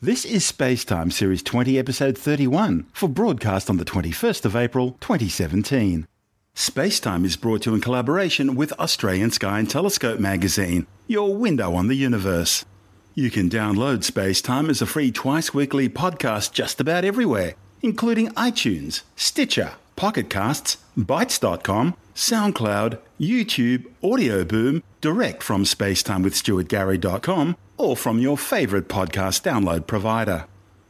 This 0.00 0.24
is 0.26 0.50
Spacetime 0.50 1.12
Series 1.12 1.42
20, 1.42 1.78
Episode 1.78 2.18
31, 2.18 2.86
for 2.92 3.08
broadcast 3.08 3.70
on 3.70 3.78
the 3.78 3.84
21st 3.86 4.44
of 4.44 4.54
April 4.56 4.98
2017. 5.00 6.06
Spacetime 6.54 7.24
is 7.24 7.36
brought 7.36 7.62
to 7.62 7.70
you 7.70 7.76
in 7.76 7.80
collaboration 7.80 8.54
with 8.54 8.72
Australian 8.72 9.30
Sky 9.30 9.60
and 9.60 9.70
Telescope 9.70 10.20
magazine, 10.20 10.86
your 11.06 11.34
window 11.34 11.74
on 11.74 11.86
the 11.86 11.94
universe. 11.94 12.66
You 13.14 13.30
can 13.30 13.48
download 13.48 13.98
Spacetime 14.00 14.68
as 14.68 14.82
a 14.82 14.86
free 14.86 15.10
twice 15.10 15.54
weekly 15.54 15.88
podcast 15.88 16.52
just 16.52 16.80
about 16.80 17.04
everywhere, 17.04 17.54
including 17.80 18.28
iTunes, 18.30 19.02
Stitcher, 19.16 19.72
Pocket 19.96 20.28
Casts, 20.28 20.76
Bitesz.com, 20.98 21.94
SoundCloud, 22.14 22.98
YouTube, 23.18 23.86
Audio 24.02 24.44
Boom, 24.44 24.82
direct 25.00 25.42
from 25.42 25.64
spacetimewithstuartgary.com, 25.64 27.56
or 27.76 27.96
from 27.96 28.18
your 28.18 28.38
favourite 28.38 28.88
podcast 28.88 29.42
download 29.42 29.86
provider. 29.86 30.46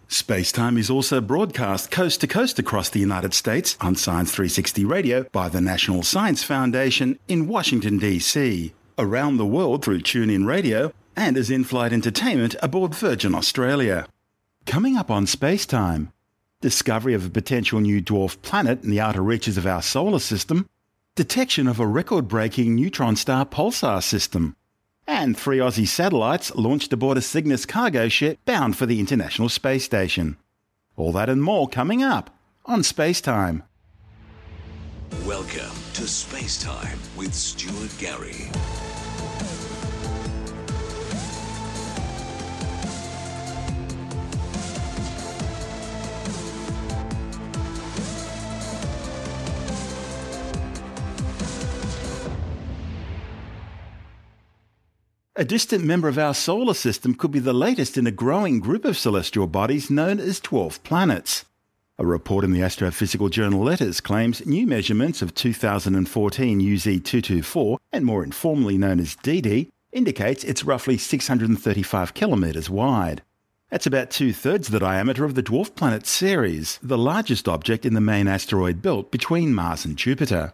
Spacetime 0.08 0.78
is 0.78 0.90
also 0.90 1.20
broadcast 1.20 1.90
coast 1.90 2.20
to 2.20 2.26
coast 2.26 2.58
across 2.58 2.88
the 2.88 3.00
United 3.00 3.34
States 3.34 3.76
on 3.80 3.96
Science 3.96 4.30
360 4.30 4.84
Radio 4.84 5.24
by 5.32 5.48
the 5.48 5.60
National 5.60 6.02
Science 6.02 6.42
Foundation 6.42 7.18
in 7.26 7.48
Washington, 7.48 7.98
D.C., 7.98 8.72
around 8.98 9.36
the 9.36 9.46
world 9.46 9.84
through 9.84 10.00
TuneIn 10.00 10.46
Radio, 10.46 10.92
and 11.16 11.36
as 11.36 11.50
in 11.50 11.64
flight 11.64 11.92
entertainment 11.92 12.54
aboard 12.62 12.94
Virgin 12.94 13.34
Australia. 13.34 14.06
Coming 14.66 14.96
up 14.96 15.10
on 15.10 15.26
Spacetime 15.26 16.08
discovery 16.64 17.12
of 17.12 17.26
a 17.26 17.28
potential 17.28 17.78
new 17.78 18.00
dwarf 18.00 18.40
planet 18.40 18.82
in 18.82 18.88
the 18.88 18.98
outer 18.98 19.20
reaches 19.20 19.58
of 19.58 19.66
our 19.66 19.82
solar 19.82 20.18
system, 20.18 20.66
detection 21.14 21.68
of 21.68 21.78
a 21.78 21.86
record 21.86 22.26
breaking 22.26 22.74
neutron 22.74 23.14
star 23.16 23.44
pulsar 23.44 24.02
system, 24.02 24.56
and 25.06 25.36
three 25.36 25.58
Aussie 25.58 25.86
satellites 25.86 26.54
launched 26.54 26.92
aboard 26.92 27.18
a 27.18 27.20
Cygnus 27.20 27.66
cargo 27.66 28.08
ship 28.08 28.38
bound 28.44 28.76
for 28.76 28.86
the 28.86 29.00
International 29.00 29.48
Space 29.48 29.84
Station. 29.84 30.36
All 30.96 31.12
that 31.12 31.28
and 31.28 31.42
more 31.42 31.68
coming 31.68 32.02
up 32.02 32.30
on 32.66 32.82
Space 32.82 33.20
Time. 33.20 33.62
Welcome 35.26 35.76
to 35.94 36.06
Space 36.06 36.62
Time 36.62 36.98
with 37.16 37.34
Stuart 37.34 37.94
Gary. 37.98 38.50
A 55.36 55.44
distant 55.44 55.82
member 55.82 56.06
of 56.06 56.16
our 56.16 56.32
solar 56.32 56.74
system 56.74 57.12
could 57.12 57.32
be 57.32 57.40
the 57.40 57.52
latest 57.52 57.98
in 57.98 58.06
a 58.06 58.12
growing 58.12 58.60
group 58.60 58.84
of 58.84 58.96
celestial 58.96 59.48
bodies 59.48 59.90
known 59.90 60.20
as 60.20 60.40
dwarf 60.40 60.80
planets. 60.84 61.44
A 61.98 62.06
report 62.06 62.44
in 62.44 62.52
the 62.52 62.60
astrophysical 62.60 63.28
journal 63.32 63.64
Letters 63.64 64.00
claims 64.00 64.46
new 64.46 64.64
measurements 64.64 65.22
of 65.22 65.34
2014 65.34 66.60
UZ224, 66.60 67.78
and 67.92 68.04
more 68.04 68.22
informally 68.22 68.78
known 68.78 69.00
as 69.00 69.16
DD, 69.16 69.70
indicates 69.90 70.44
it's 70.44 70.62
roughly 70.62 70.96
635 70.96 72.14
kilometres 72.14 72.70
wide. 72.70 73.22
That's 73.70 73.86
about 73.86 74.12
two 74.12 74.32
thirds 74.32 74.68
the 74.68 74.78
diameter 74.78 75.24
of 75.24 75.34
the 75.34 75.42
dwarf 75.42 75.74
planet 75.74 76.06
Ceres, 76.06 76.78
the 76.80 76.96
largest 76.96 77.48
object 77.48 77.84
in 77.84 77.94
the 77.94 78.00
main 78.00 78.28
asteroid 78.28 78.82
belt 78.82 79.10
between 79.10 79.52
Mars 79.52 79.84
and 79.84 79.96
Jupiter. 79.96 80.52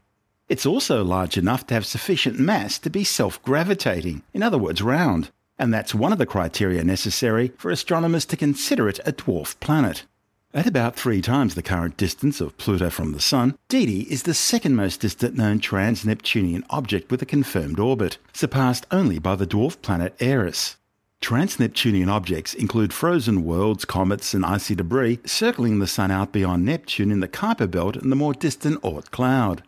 It's 0.50 0.66
also 0.66 1.04
large 1.04 1.38
enough 1.38 1.64
to 1.68 1.74
have 1.74 1.86
sufficient 1.86 2.40
mass 2.40 2.76
to 2.80 2.90
be 2.90 3.04
self 3.04 3.40
gravitating, 3.44 4.24
in 4.34 4.42
other 4.42 4.58
words, 4.58 4.82
round, 4.82 5.30
and 5.56 5.72
that's 5.72 5.94
one 5.94 6.10
of 6.10 6.18
the 6.18 6.26
criteria 6.26 6.82
necessary 6.82 7.52
for 7.56 7.70
astronomers 7.70 8.24
to 8.26 8.36
consider 8.36 8.88
it 8.88 8.98
a 9.06 9.12
dwarf 9.12 9.60
planet. 9.60 10.06
At 10.52 10.66
about 10.66 10.96
three 10.96 11.22
times 11.22 11.54
the 11.54 11.62
current 11.62 11.96
distance 11.96 12.40
of 12.40 12.58
Pluto 12.58 12.90
from 12.90 13.12
the 13.12 13.20
Sun, 13.20 13.58
Didi 13.68 14.12
is 14.12 14.24
the 14.24 14.34
second 14.34 14.74
most 14.74 15.00
distant 15.00 15.36
known 15.36 15.60
trans 15.60 16.04
Neptunian 16.04 16.64
object 16.68 17.12
with 17.12 17.22
a 17.22 17.26
confirmed 17.26 17.78
orbit, 17.78 18.18
surpassed 18.32 18.86
only 18.90 19.20
by 19.20 19.36
the 19.36 19.46
dwarf 19.46 19.80
planet 19.82 20.16
Eris. 20.18 20.78
Trans 21.20 21.60
Neptunian 21.60 22.08
objects 22.08 22.54
include 22.54 22.92
frozen 22.92 23.44
worlds, 23.44 23.84
comets, 23.84 24.34
and 24.34 24.44
icy 24.44 24.74
debris 24.74 25.20
circling 25.24 25.78
the 25.78 25.86
Sun 25.86 26.10
out 26.10 26.32
beyond 26.32 26.64
Neptune 26.64 27.12
in 27.12 27.20
the 27.20 27.28
Kuiper 27.28 27.70
Belt 27.70 27.94
and 27.94 28.10
the 28.10 28.16
more 28.16 28.34
distant 28.34 28.82
Oort 28.82 29.12
cloud. 29.12 29.62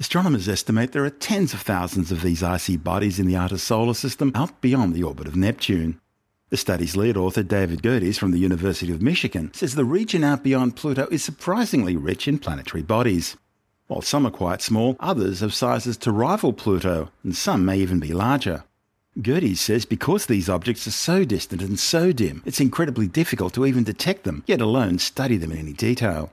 Astronomers 0.00 0.48
estimate 0.48 0.92
there 0.92 1.04
are 1.04 1.10
tens 1.10 1.52
of 1.52 1.60
thousands 1.60 2.10
of 2.10 2.22
these 2.22 2.42
icy 2.42 2.78
bodies 2.78 3.20
in 3.20 3.26
the 3.26 3.36
outer 3.36 3.58
solar 3.58 3.92
system 3.92 4.32
out 4.34 4.58
beyond 4.62 4.94
the 4.94 5.02
orbit 5.02 5.26
of 5.26 5.36
Neptune. 5.36 6.00
The 6.48 6.56
study's 6.56 6.96
lead 6.96 7.18
author, 7.18 7.42
David 7.42 7.82
Gerdes 7.82 8.18
from 8.18 8.30
the 8.30 8.38
University 8.38 8.90
of 8.92 9.02
Michigan, 9.02 9.52
says 9.52 9.74
the 9.74 9.84
region 9.84 10.24
out 10.24 10.42
beyond 10.42 10.74
Pluto 10.74 11.06
is 11.10 11.22
surprisingly 11.22 11.98
rich 11.98 12.26
in 12.26 12.38
planetary 12.38 12.80
bodies. 12.80 13.36
While 13.88 14.00
some 14.00 14.26
are 14.26 14.30
quite 14.30 14.62
small, 14.62 14.96
others 15.00 15.40
have 15.40 15.52
sizes 15.52 15.98
to 15.98 16.12
rival 16.12 16.54
Pluto, 16.54 17.10
and 17.22 17.36
some 17.36 17.66
may 17.66 17.76
even 17.76 18.00
be 18.00 18.14
larger. 18.14 18.64
Gerdes 19.18 19.58
says 19.58 19.84
because 19.84 20.24
these 20.24 20.48
objects 20.48 20.86
are 20.86 20.92
so 20.92 21.26
distant 21.26 21.60
and 21.60 21.78
so 21.78 22.10
dim, 22.10 22.42
it's 22.46 22.58
incredibly 22.58 23.06
difficult 23.06 23.52
to 23.52 23.66
even 23.66 23.84
detect 23.84 24.24
them, 24.24 24.44
yet 24.46 24.62
alone 24.62 24.98
study 24.98 25.36
them 25.36 25.52
in 25.52 25.58
any 25.58 25.74
detail. 25.74 26.32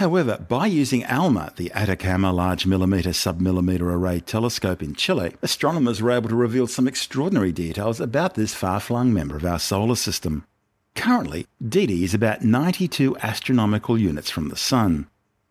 However, 0.00 0.38
by 0.48 0.64
using 0.64 1.04
ALMA, 1.04 1.52
the 1.56 1.70
Atacama 1.74 2.32
Large 2.32 2.64
Millimeter 2.64 3.10
Submillimeter 3.10 3.82
Array 3.82 4.20
Telescope 4.20 4.82
in 4.82 4.94
Chile, 4.94 5.34
astronomers 5.42 6.00
were 6.00 6.10
able 6.10 6.30
to 6.30 6.34
reveal 6.34 6.66
some 6.66 6.88
extraordinary 6.88 7.52
details 7.52 8.00
about 8.00 8.32
this 8.32 8.54
far 8.54 8.80
flung 8.80 9.12
member 9.12 9.36
of 9.36 9.44
our 9.44 9.58
solar 9.58 9.96
system. 9.96 10.46
Currently, 10.94 11.46
Didi 11.62 12.02
is 12.02 12.14
about 12.14 12.42
92 12.42 13.18
astronomical 13.18 13.98
units 13.98 14.30
from 14.30 14.48
the 14.48 14.56
Sun. 14.56 15.06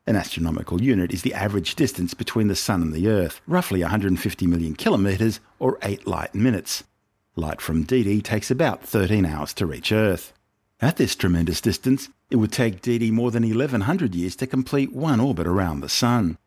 An 0.07 0.15
astronomical 0.15 0.81
unit 0.81 1.13
is 1.13 1.21
the 1.21 1.35
average 1.35 1.75
distance 1.75 2.15
between 2.15 2.47
the 2.47 2.55
Sun 2.55 2.81
and 2.81 2.91
the 2.91 3.07
Earth, 3.07 3.41
roughly 3.45 3.81
150 3.81 4.47
million 4.47 4.73
kilometres 4.73 5.39
or 5.59 5.77
8 5.83 6.07
light 6.07 6.33
minutes. 6.33 6.85
Light 7.35 7.61
from 7.61 7.83
Didi 7.83 8.19
takes 8.19 8.49
about 8.49 8.81
13 8.81 9.27
hours 9.27 9.53
to 9.53 9.67
reach 9.67 9.91
Earth. 9.91 10.33
At 10.81 10.97
this 10.97 11.15
tremendous 11.15 11.61
distance, 11.61 12.09
it 12.29 12.35
would 12.35 12.51
take 12.51 12.81
Didi 12.81 13.11
more 13.11 13.31
than 13.31 13.43
1100 13.43 14.13
years 14.13 14.35
to 14.37 14.47
complete 14.47 14.93
one 14.93 15.19
orbit 15.19 15.47
around 15.47 15.79
the 15.79 15.89
Sun. 15.89 16.37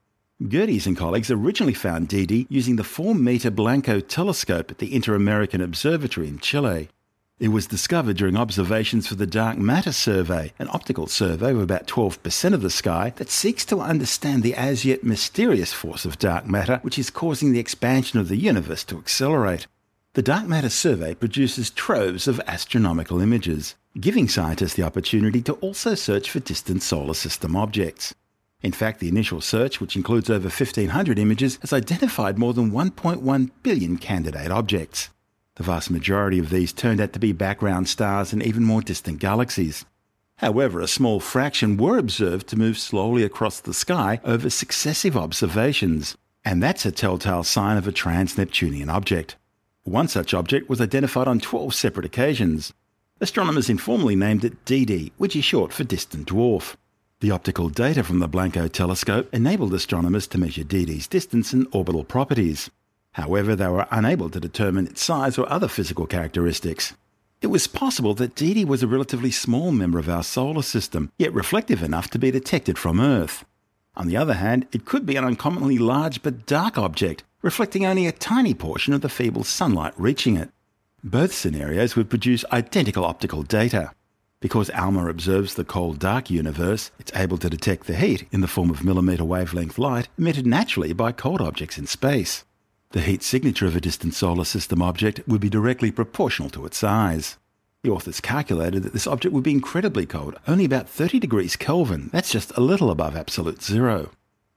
Gerdes 0.42 0.86
and 0.86 0.96
colleagues 0.96 1.30
originally 1.30 1.74
found 1.74 2.08
Didi 2.08 2.46
using 2.48 2.76
the 2.76 2.84
4 2.84 3.14
meter 3.14 3.50
Blanco 3.50 4.00
telescope 4.00 4.70
at 4.70 4.78
the 4.78 4.94
Inter 4.94 5.14
American 5.14 5.60
Observatory 5.60 6.28
in 6.28 6.38
Chile. 6.38 6.88
It 7.38 7.48
was 7.48 7.66
discovered 7.66 8.16
during 8.16 8.36
observations 8.36 9.08
for 9.08 9.16
the 9.16 9.26
Dark 9.26 9.58
Matter 9.58 9.90
Survey, 9.90 10.52
an 10.60 10.68
optical 10.72 11.08
survey 11.08 11.50
of 11.50 11.60
about 11.60 11.88
12% 11.88 12.54
of 12.54 12.62
the 12.62 12.70
sky 12.70 13.12
that 13.16 13.30
seeks 13.30 13.64
to 13.64 13.80
understand 13.80 14.42
the 14.42 14.54
as 14.54 14.84
yet 14.84 15.02
mysterious 15.02 15.72
force 15.72 16.04
of 16.04 16.18
dark 16.18 16.46
matter 16.46 16.78
which 16.82 16.98
is 16.98 17.10
causing 17.10 17.52
the 17.52 17.58
expansion 17.58 18.20
of 18.20 18.28
the 18.28 18.36
universe 18.36 18.84
to 18.84 18.98
accelerate. 18.98 19.66
The 20.14 20.20
Dark 20.20 20.46
Matter 20.46 20.68
Survey 20.68 21.14
produces 21.14 21.70
troves 21.70 22.28
of 22.28 22.38
astronomical 22.46 23.22
images 23.22 23.76
giving 23.98 24.28
scientists 24.28 24.74
the 24.74 24.82
opportunity 24.82 25.40
to 25.40 25.54
also 25.54 25.94
search 25.94 26.30
for 26.30 26.38
distant 26.38 26.82
solar 26.82 27.14
system 27.14 27.56
objects. 27.56 28.14
In 28.60 28.72
fact, 28.72 29.00
the 29.00 29.08
initial 29.08 29.40
search, 29.40 29.80
which 29.80 29.96
includes 29.96 30.28
over 30.28 30.50
1,500 30.50 31.18
images, 31.18 31.56
has 31.62 31.72
identified 31.72 32.38
more 32.38 32.52
than 32.52 32.72
1.1 32.72 33.50
billion 33.62 33.96
candidate 33.96 34.50
objects. 34.50 35.08
The 35.54 35.62
vast 35.62 35.90
majority 35.90 36.38
of 36.38 36.50
these 36.50 36.74
turned 36.74 37.00
out 37.00 37.14
to 37.14 37.18
be 37.18 37.32
background 37.32 37.88
stars 37.88 38.34
and 38.34 38.42
even 38.42 38.64
more 38.64 38.82
distant 38.82 39.18
galaxies. 39.18 39.86
However, 40.36 40.80
a 40.80 40.88
small 40.88 41.20
fraction 41.20 41.78
were 41.78 41.96
observed 41.96 42.48
to 42.48 42.58
move 42.58 42.76
slowly 42.76 43.22
across 43.22 43.60
the 43.60 43.72
sky 43.72 44.20
over 44.24 44.50
successive 44.50 45.16
observations, 45.16 46.18
and 46.44 46.62
that's 46.62 46.84
a 46.84 46.92
telltale 46.92 47.44
sign 47.44 47.78
of 47.78 47.88
a 47.88 47.92
trans 47.92 48.36
Neptunian 48.36 48.90
object. 48.90 49.36
One 49.84 50.08
such 50.08 50.34
object 50.34 50.68
was 50.68 50.80
identified 50.80 51.28
on 51.28 51.40
12 51.40 51.74
separate 51.74 52.06
occasions, 52.06 52.72
Astronomers 53.22 53.70
informally 53.70 54.16
named 54.16 54.44
it 54.44 54.64
DD, 54.64 55.12
which 55.16 55.36
is 55.36 55.44
short 55.44 55.72
for 55.72 55.84
distant 55.84 56.26
dwarf. 56.26 56.74
The 57.20 57.30
optical 57.30 57.68
data 57.68 58.02
from 58.02 58.18
the 58.18 58.26
Blanco 58.26 58.66
telescope 58.66 59.32
enabled 59.32 59.72
astronomers 59.74 60.26
to 60.26 60.38
measure 60.38 60.64
DD's 60.64 61.06
distance 61.06 61.52
and 61.52 61.68
orbital 61.70 62.02
properties. 62.02 62.68
However, 63.12 63.54
they 63.54 63.68
were 63.68 63.86
unable 63.92 64.28
to 64.30 64.40
determine 64.40 64.88
its 64.88 65.04
size 65.04 65.38
or 65.38 65.48
other 65.48 65.68
physical 65.68 66.04
characteristics. 66.04 66.94
It 67.40 67.46
was 67.46 67.68
possible 67.68 68.12
that 68.14 68.34
DD 68.34 68.64
was 68.64 68.82
a 68.82 68.88
relatively 68.88 69.30
small 69.30 69.70
member 69.70 70.00
of 70.00 70.08
our 70.08 70.24
solar 70.24 70.62
system, 70.62 71.12
yet 71.16 71.32
reflective 71.32 71.80
enough 71.80 72.10
to 72.10 72.18
be 72.18 72.32
detected 72.32 72.76
from 72.76 73.00
Earth. 73.00 73.44
On 73.94 74.08
the 74.08 74.16
other 74.16 74.34
hand, 74.34 74.66
it 74.72 74.84
could 74.84 75.06
be 75.06 75.14
an 75.14 75.24
uncommonly 75.24 75.78
large 75.78 76.24
but 76.24 76.44
dark 76.44 76.76
object, 76.76 77.22
reflecting 77.42 77.84
only 77.84 78.06
a 78.06 78.12
tiny 78.12 78.54
portion 78.54 78.94
of 78.94 79.00
the 79.00 79.08
feeble 79.08 79.44
sunlight 79.44 79.92
reaching 79.96 80.36
it. 80.36 80.50
Both 81.04 81.34
scenarios 81.34 81.96
would 81.96 82.08
produce 82.08 82.44
identical 82.52 83.04
optical 83.04 83.42
data. 83.42 83.90
Because 84.38 84.70
ALMA 84.70 85.08
observes 85.08 85.54
the 85.54 85.64
cold 85.64 85.98
dark 85.98 86.30
universe, 86.30 86.90
it's 86.98 87.12
able 87.14 87.38
to 87.38 87.50
detect 87.50 87.86
the 87.86 87.96
heat 87.96 88.26
in 88.32 88.40
the 88.40 88.48
form 88.48 88.70
of 88.70 88.84
millimeter 88.84 89.24
wavelength 89.24 89.78
light 89.78 90.08
emitted 90.16 90.46
naturally 90.46 90.92
by 90.92 91.12
cold 91.12 91.40
objects 91.40 91.78
in 91.78 91.86
space. 91.86 92.44
The 92.90 93.00
heat 93.00 93.22
signature 93.22 93.66
of 93.66 93.74
a 93.74 93.80
distant 93.80 94.14
solar 94.14 94.44
system 94.44 94.82
object 94.82 95.20
would 95.26 95.40
be 95.40 95.48
directly 95.48 95.90
proportional 95.90 96.50
to 96.50 96.66
its 96.66 96.78
size. 96.78 97.38
The 97.82 97.90
authors 97.90 98.20
calculated 98.20 98.84
that 98.84 98.92
this 98.92 99.06
object 99.08 99.32
would 99.32 99.42
be 99.42 99.50
incredibly 99.52 100.06
cold, 100.06 100.38
only 100.46 100.64
about 100.64 100.88
30 100.88 101.18
degrees 101.18 101.56
Kelvin. 101.56 102.10
That's 102.12 102.30
just 102.30 102.56
a 102.56 102.60
little 102.60 102.90
above 102.90 103.16
absolute 103.16 103.62
zero. 103.62 104.10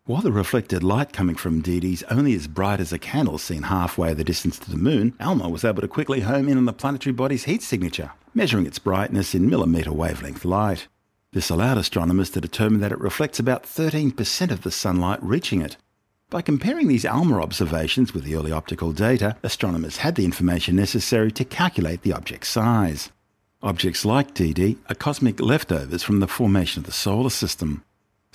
While 0.07 0.22
the 0.22 0.31
reflected 0.31 0.84
light 0.84 1.13
coming 1.13 1.36
from 1.36 1.62
Didi 1.62 1.94
is 1.94 2.06
only 2.12 2.36
as 2.36 2.46
bright 2.46 2.80
as 2.80 2.94
a 2.94 3.00
candle 3.00 3.40
seen 3.40 3.63
halfway 3.63 4.13
the 4.13 4.24
distance 4.24 4.60
to 4.60 4.69
the 4.69 4.78
moon, 4.78 5.16
ALMA 5.19 5.50
was 5.50 5.66
able 5.66 5.81
to 5.81 5.88
quickly 5.88 6.19
home 6.19 6.48
in 6.48 6.60
on 6.60 6.66
the 6.66 6.74
planetary 6.74 7.12
body's 7.12 7.46
heat 7.46 7.63
signature, 7.63 8.12
measuring 8.31 8.68
its 8.68 8.78
brightness 8.78 9.34
in 9.34 9.50
millimetre 9.50 9.92
wavelength 9.92 10.46
light. 10.46 10.88
This 11.34 11.50
allowed 11.50 11.80
astronomers 11.80 12.30
to 12.30 12.40
determine 12.40 12.81
that 12.81 12.92
it 12.92 13.00
reflects 13.00 13.40
about 13.40 13.63
13% 13.63 14.52
of 14.52 14.62
the 14.62 14.69
sunlight 14.69 15.24
reaching 15.24 15.63
it. 15.63 15.75
By 16.30 16.44
comparing 16.44 16.88
these 16.88 17.06
ALMA 17.06 17.42
observations 17.42 18.13
with 18.13 18.25
the 18.25 18.36
early 18.36 18.51
optical 18.51 18.92
data, 18.92 19.38
astronomers 19.42 19.98
had 19.98 20.13
the 20.13 20.25
information 20.25 20.75
necessary 20.75 21.31
to 21.31 21.44
calculate 21.44 22.04
the 22.04 22.13
object's 22.13 22.50
size. 22.50 23.12
Objects 23.63 24.06
like 24.06 24.36
Didi 24.36 24.78
are 24.88 24.94
cosmic 24.94 25.42
leftovers 25.42 26.04
from 26.04 26.19
the 26.19 26.28
formation 26.28 26.81
of 26.81 26.86
the 26.86 26.92
solar 26.92 27.31
system. 27.31 27.84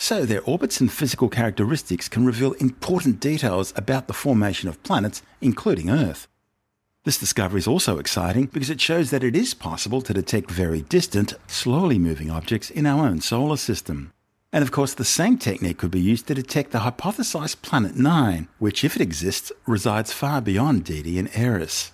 So 0.00 0.24
their 0.24 0.40
orbits 0.44 0.80
and 0.80 0.90
physical 0.90 1.28
characteristics 1.28 2.08
can 2.08 2.24
reveal 2.24 2.52
important 2.52 3.20
details 3.20 3.74
about 3.76 4.06
the 4.06 4.14
formation 4.14 4.66
of 4.70 4.82
planets, 4.82 5.20
including 5.42 5.90
Earth. 5.90 6.26
This 7.04 7.18
discovery 7.18 7.58
is 7.58 7.68
also 7.68 7.98
exciting 7.98 8.46
because 8.46 8.70
it 8.70 8.80
shows 8.80 9.10
that 9.10 9.22
it 9.22 9.36
is 9.36 9.52
possible 9.52 10.00
to 10.00 10.14
detect 10.14 10.50
very 10.50 10.80
distant, 10.80 11.34
slowly 11.48 11.98
moving 11.98 12.30
objects 12.30 12.70
in 12.70 12.86
our 12.86 13.06
own 13.06 13.20
solar 13.20 13.58
system. 13.58 14.10
And 14.54 14.62
of 14.62 14.72
course, 14.72 14.94
the 14.94 15.04
same 15.04 15.36
technique 15.36 15.76
could 15.76 15.90
be 15.90 16.00
used 16.00 16.26
to 16.28 16.34
detect 16.34 16.70
the 16.70 16.78
hypothesized 16.78 17.60
planet 17.60 17.94
9, 17.94 18.48
which, 18.58 18.82
if 18.82 18.96
it 18.96 19.02
exists, 19.02 19.52
resides 19.66 20.14
far 20.14 20.40
beyond 20.40 20.84
Didi 20.84 21.18
and 21.18 21.28
Eris. 21.34 21.92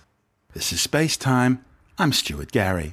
This 0.53 0.71
is 0.71 0.79
Space 0.79 1.17
Time. 1.17 1.65
I'm 1.97 2.13
Stuart 2.13 2.53
Gary. 2.53 2.89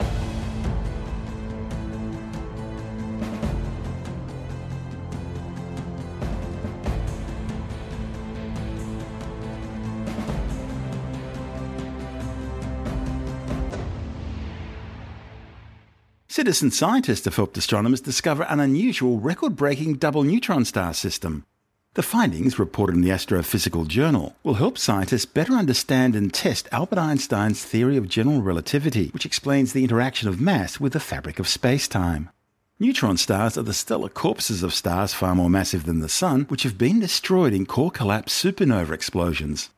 Citizen 16.35 16.73
scientists 16.73 17.27
have 17.27 17.37
helped 17.37 17.57
astronomers 17.57 18.01
discover 18.01 18.43
an 18.43 18.59
unusual 18.59 19.21
record 19.21 19.55
breaking 19.55 19.99
double 19.99 20.25
neutron 20.25 20.65
star 20.65 20.93
system. 20.93 21.47
The 21.93 22.03
findings, 22.03 22.59
reported 22.59 22.97
in 22.97 23.03
the 23.03 23.11
Astrophysical 23.11 23.87
Journal, 23.87 24.35
will 24.43 24.55
help 24.55 24.77
scientists 24.77 25.27
better 25.27 25.53
understand 25.53 26.17
and 26.17 26.35
test 26.35 26.69
Albert 26.73 26.99
Einstein's 26.99 27.63
theory 27.63 27.97
of 27.97 28.09
general 28.09 28.43
relativity, 28.43 29.11
which 29.11 29.25
explains 29.25 29.73
the 29.73 29.85
interaction 29.85 30.29
of 30.29 30.41
mass 30.41 30.81
with 30.81 30.95
the 30.95 30.99
fabric 30.99 31.39
of 31.39 31.47
space 31.47 31.87
time. 31.87 32.31
Neutron 32.81 33.17
stars 33.17 33.57
are 33.57 33.63
the 33.63 33.73
stellar 33.73 34.09
corpses 34.09 34.65
of 34.65 34.75
stars 34.75 35.15
far 35.15 35.37
more 35.37 35.49
massive 35.49 35.87
than 35.87 36.01
the 36.01 36.09
Sun, 36.09 36.47
which 36.49 36.65
have 36.65 36.77
been 36.77 36.99
destroyed 36.99 37.53
in 37.53 37.65
core 37.65 37.93
collapse 37.93 38.37
supernova 38.43 38.91
explosions. 38.91 39.71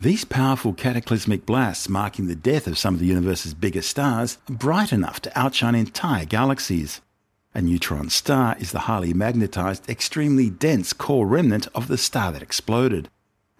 These 0.00 0.24
powerful 0.24 0.74
cataclysmic 0.74 1.46
blasts, 1.46 1.88
marking 1.88 2.26
the 2.26 2.34
death 2.34 2.66
of 2.66 2.76
some 2.76 2.94
of 2.94 3.00
the 3.00 3.06
universe's 3.06 3.54
biggest 3.54 3.88
stars, 3.88 4.38
are 4.50 4.54
bright 4.54 4.92
enough 4.92 5.20
to 5.22 5.38
outshine 5.38 5.74
entire 5.74 6.24
galaxies. 6.24 7.00
A 7.54 7.62
neutron 7.62 8.10
star 8.10 8.56
is 8.58 8.72
the 8.72 8.80
highly 8.80 9.14
magnetized, 9.14 9.88
extremely 9.88 10.50
dense 10.50 10.92
core 10.92 11.26
remnant 11.26 11.68
of 11.74 11.86
the 11.86 11.96
star 11.96 12.32
that 12.32 12.42
exploded. 12.42 13.08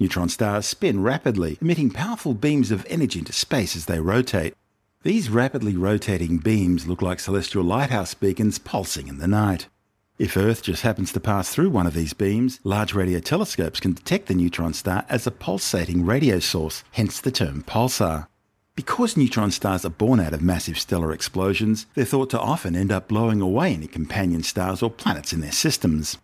Neutron 0.00 0.28
stars 0.28 0.66
spin 0.66 1.02
rapidly, 1.02 1.56
emitting 1.60 1.90
powerful 1.90 2.34
beams 2.34 2.72
of 2.72 2.84
energy 2.90 3.20
into 3.20 3.32
space 3.32 3.76
as 3.76 3.86
they 3.86 4.00
rotate. 4.00 4.54
These 5.02 5.30
rapidly 5.30 5.76
rotating 5.76 6.38
beams 6.38 6.86
look 6.88 7.00
like 7.00 7.20
celestial 7.20 7.62
lighthouse 7.62 8.14
beacons 8.14 8.58
pulsing 8.58 9.06
in 9.06 9.18
the 9.18 9.28
night. 9.28 9.68
If 10.16 10.36
Earth 10.36 10.62
just 10.62 10.82
happens 10.82 11.10
to 11.12 11.18
pass 11.18 11.52
through 11.52 11.70
one 11.70 11.88
of 11.88 11.94
these 11.94 12.12
beams, 12.12 12.60
large 12.62 12.94
radio 12.94 13.18
telescopes 13.18 13.80
can 13.80 13.94
detect 13.94 14.28
the 14.28 14.34
neutron 14.34 14.72
star 14.72 15.04
as 15.08 15.26
a 15.26 15.32
pulsating 15.32 16.06
radio 16.06 16.38
source, 16.38 16.84
hence 16.92 17.20
the 17.20 17.32
term 17.32 17.64
pulsar. 17.64 18.28
Because 18.76 19.16
neutron 19.16 19.50
stars 19.50 19.84
are 19.84 19.90
born 19.90 20.20
out 20.20 20.32
of 20.32 20.40
massive 20.40 20.78
stellar 20.78 21.12
explosions, 21.12 21.86
they're 21.94 22.04
thought 22.04 22.30
to 22.30 22.38
often 22.38 22.76
end 22.76 22.92
up 22.92 23.08
blowing 23.08 23.40
away 23.40 23.74
any 23.74 23.88
companion 23.88 24.44
stars 24.44 24.84
or 24.84 24.90
planets 24.90 25.32
in 25.32 25.40
their 25.40 25.50
systems. 25.50 26.18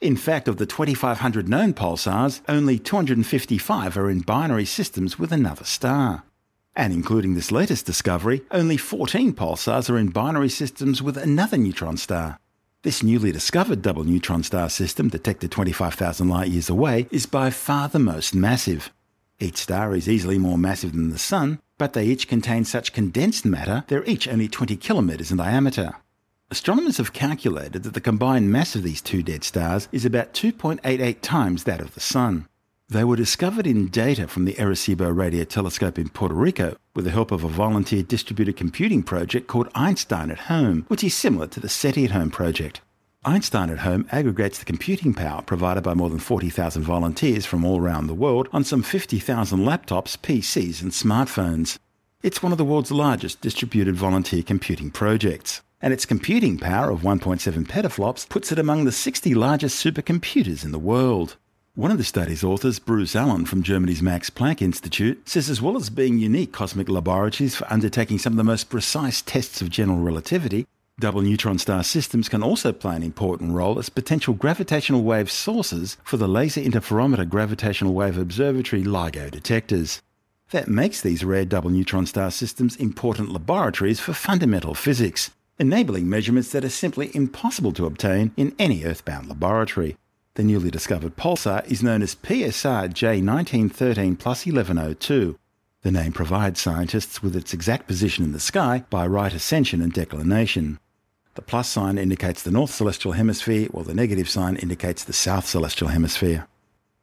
In 0.00 0.16
fact, 0.16 0.48
of 0.48 0.56
the 0.56 0.66
2,500 0.66 1.48
known 1.48 1.72
pulsars, 1.72 2.40
only 2.48 2.80
255 2.80 3.96
are 3.96 4.10
in 4.10 4.22
binary 4.22 4.64
systems 4.64 5.20
with 5.20 5.30
another 5.30 5.64
star. 5.64 6.24
And 6.74 6.92
including 6.92 7.34
this 7.34 7.52
latest 7.52 7.86
discovery, 7.86 8.42
only 8.50 8.76
14 8.76 9.34
pulsars 9.34 9.88
are 9.88 9.98
in 9.98 10.08
binary 10.08 10.48
systems 10.48 11.00
with 11.00 11.16
another 11.16 11.56
neutron 11.56 11.96
star. 11.96 12.40
This 12.86 13.02
newly 13.02 13.32
discovered 13.32 13.82
double 13.82 14.04
neutron 14.04 14.44
star 14.44 14.70
system, 14.70 15.08
detected 15.08 15.50
25,000 15.50 16.28
light 16.28 16.50
years 16.50 16.70
away, 16.70 17.08
is 17.10 17.26
by 17.26 17.50
far 17.50 17.88
the 17.88 17.98
most 17.98 18.32
massive. 18.32 18.92
Each 19.40 19.56
star 19.56 19.92
is 19.96 20.08
easily 20.08 20.38
more 20.38 20.56
massive 20.56 20.92
than 20.92 21.10
the 21.10 21.18
Sun, 21.18 21.58
but 21.78 21.94
they 21.94 22.06
each 22.06 22.28
contain 22.28 22.64
such 22.64 22.92
condensed 22.92 23.44
matter 23.44 23.82
they're 23.88 24.04
each 24.04 24.28
only 24.28 24.46
20 24.46 24.76
kilometres 24.76 25.32
in 25.32 25.38
diameter. 25.38 25.96
Astronomers 26.48 26.98
have 26.98 27.12
calculated 27.12 27.82
that 27.82 27.94
the 27.94 28.00
combined 28.00 28.52
mass 28.52 28.76
of 28.76 28.84
these 28.84 29.02
two 29.02 29.20
dead 29.20 29.42
stars 29.42 29.88
is 29.90 30.04
about 30.04 30.32
2.88 30.32 31.16
times 31.22 31.64
that 31.64 31.80
of 31.80 31.92
the 31.94 32.00
Sun. 32.00 32.46
They 32.88 33.02
were 33.02 33.16
discovered 33.16 33.66
in 33.66 33.88
data 33.88 34.28
from 34.28 34.44
the 34.44 34.54
Arecibo 34.54 35.10
Radio 35.10 35.42
Telescope 35.42 35.98
in 35.98 36.08
Puerto 36.08 36.36
Rico 36.36 36.76
with 36.94 37.04
the 37.04 37.10
help 37.10 37.32
of 37.32 37.42
a 37.42 37.48
volunteer 37.48 38.04
distributed 38.04 38.56
computing 38.56 39.02
project 39.02 39.48
called 39.48 39.68
Einstein 39.74 40.30
at 40.30 40.46
Home, 40.46 40.84
which 40.86 41.02
is 41.02 41.12
similar 41.12 41.48
to 41.48 41.58
the 41.58 41.68
SETI 41.68 42.04
at 42.04 42.12
Home 42.12 42.30
project. 42.30 42.82
Einstein 43.24 43.70
at 43.70 43.80
Home 43.80 44.06
aggregates 44.12 44.60
the 44.60 44.64
computing 44.64 45.14
power 45.14 45.42
provided 45.42 45.82
by 45.82 45.94
more 45.94 46.08
than 46.08 46.20
40,000 46.20 46.84
volunteers 46.84 47.44
from 47.44 47.64
all 47.64 47.80
around 47.80 48.06
the 48.06 48.14
world 48.14 48.48
on 48.52 48.62
some 48.62 48.84
50,000 48.84 49.58
laptops, 49.58 50.16
PCs, 50.16 50.80
and 50.80 50.92
smartphones. 50.92 51.80
It's 52.22 52.40
one 52.40 52.52
of 52.52 52.58
the 52.58 52.64
world's 52.64 52.92
largest 52.92 53.40
distributed 53.40 53.96
volunteer 53.96 54.44
computing 54.44 54.92
projects, 54.92 55.60
and 55.80 55.92
its 55.92 56.06
computing 56.06 56.56
power 56.56 56.92
of 56.92 57.00
1.7 57.00 57.66
petaflops 57.66 58.28
puts 58.28 58.52
it 58.52 58.60
among 58.60 58.84
the 58.84 58.92
60 58.92 59.34
largest 59.34 59.84
supercomputers 59.84 60.64
in 60.64 60.70
the 60.70 60.78
world. 60.78 61.36
One 61.76 61.90
of 61.90 61.98
the 61.98 62.04
study's 62.04 62.42
authors, 62.42 62.78
Bruce 62.78 63.14
Allen 63.14 63.44
from 63.44 63.62
Germany's 63.62 64.00
Max 64.00 64.30
Planck 64.30 64.62
Institute, 64.62 65.28
says 65.28 65.50
as 65.50 65.60
well 65.60 65.76
as 65.76 65.90
being 65.90 66.16
unique 66.16 66.50
cosmic 66.50 66.88
laboratories 66.88 67.54
for 67.54 67.70
undertaking 67.70 68.18
some 68.18 68.32
of 68.32 68.38
the 68.38 68.44
most 68.44 68.70
precise 68.70 69.20
tests 69.20 69.60
of 69.60 69.68
general 69.68 69.98
relativity, 69.98 70.66
double 70.98 71.20
neutron 71.20 71.58
star 71.58 71.84
systems 71.84 72.30
can 72.30 72.42
also 72.42 72.72
play 72.72 72.96
an 72.96 73.02
important 73.02 73.52
role 73.52 73.78
as 73.78 73.90
potential 73.90 74.32
gravitational 74.32 75.02
wave 75.02 75.30
sources 75.30 75.98
for 76.02 76.16
the 76.16 76.26
Laser 76.26 76.62
Interferometer 76.62 77.28
Gravitational 77.28 77.92
Wave 77.92 78.16
Observatory 78.16 78.82
LIGO 78.82 79.30
detectors. 79.30 80.00
That 80.52 80.68
makes 80.68 81.02
these 81.02 81.24
rare 81.24 81.44
double 81.44 81.68
neutron 81.68 82.06
star 82.06 82.30
systems 82.30 82.76
important 82.76 83.32
laboratories 83.32 84.00
for 84.00 84.14
fundamental 84.14 84.72
physics, 84.74 85.30
enabling 85.58 86.08
measurements 86.08 86.52
that 86.52 86.64
are 86.64 86.70
simply 86.70 87.14
impossible 87.14 87.72
to 87.74 87.84
obtain 87.84 88.32
in 88.38 88.54
any 88.58 88.84
earthbound 88.84 89.28
laboratory. 89.28 89.98
The 90.36 90.44
newly 90.44 90.70
discovered 90.70 91.16
pulsar 91.16 91.64
is 91.66 91.82
known 91.82 92.02
as 92.02 92.14
PSR 92.14 92.90
J1913 92.90 94.18
plus 94.18 94.44
1102. 94.44 95.38
The 95.80 95.90
name 95.90 96.12
provides 96.12 96.60
scientists 96.60 97.22
with 97.22 97.34
its 97.34 97.54
exact 97.54 97.86
position 97.86 98.22
in 98.22 98.32
the 98.32 98.38
sky 98.38 98.84
by 98.90 99.06
right 99.06 99.32
ascension 99.32 99.80
and 99.80 99.94
declination. 99.94 100.78
The 101.36 101.40
plus 101.40 101.70
sign 101.70 101.96
indicates 101.96 102.42
the 102.42 102.50
north 102.50 102.70
celestial 102.70 103.12
hemisphere, 103.12 103.68
while 103.70 103.84
the 103.84 103.94
negative 103.94 104.28
sign 104.28 104.56
indicates 104.56 105.04
the 105.04 105.14
south 105.14 105.46
celestial 105.46 105.88
hemisphere. 105.88 106.46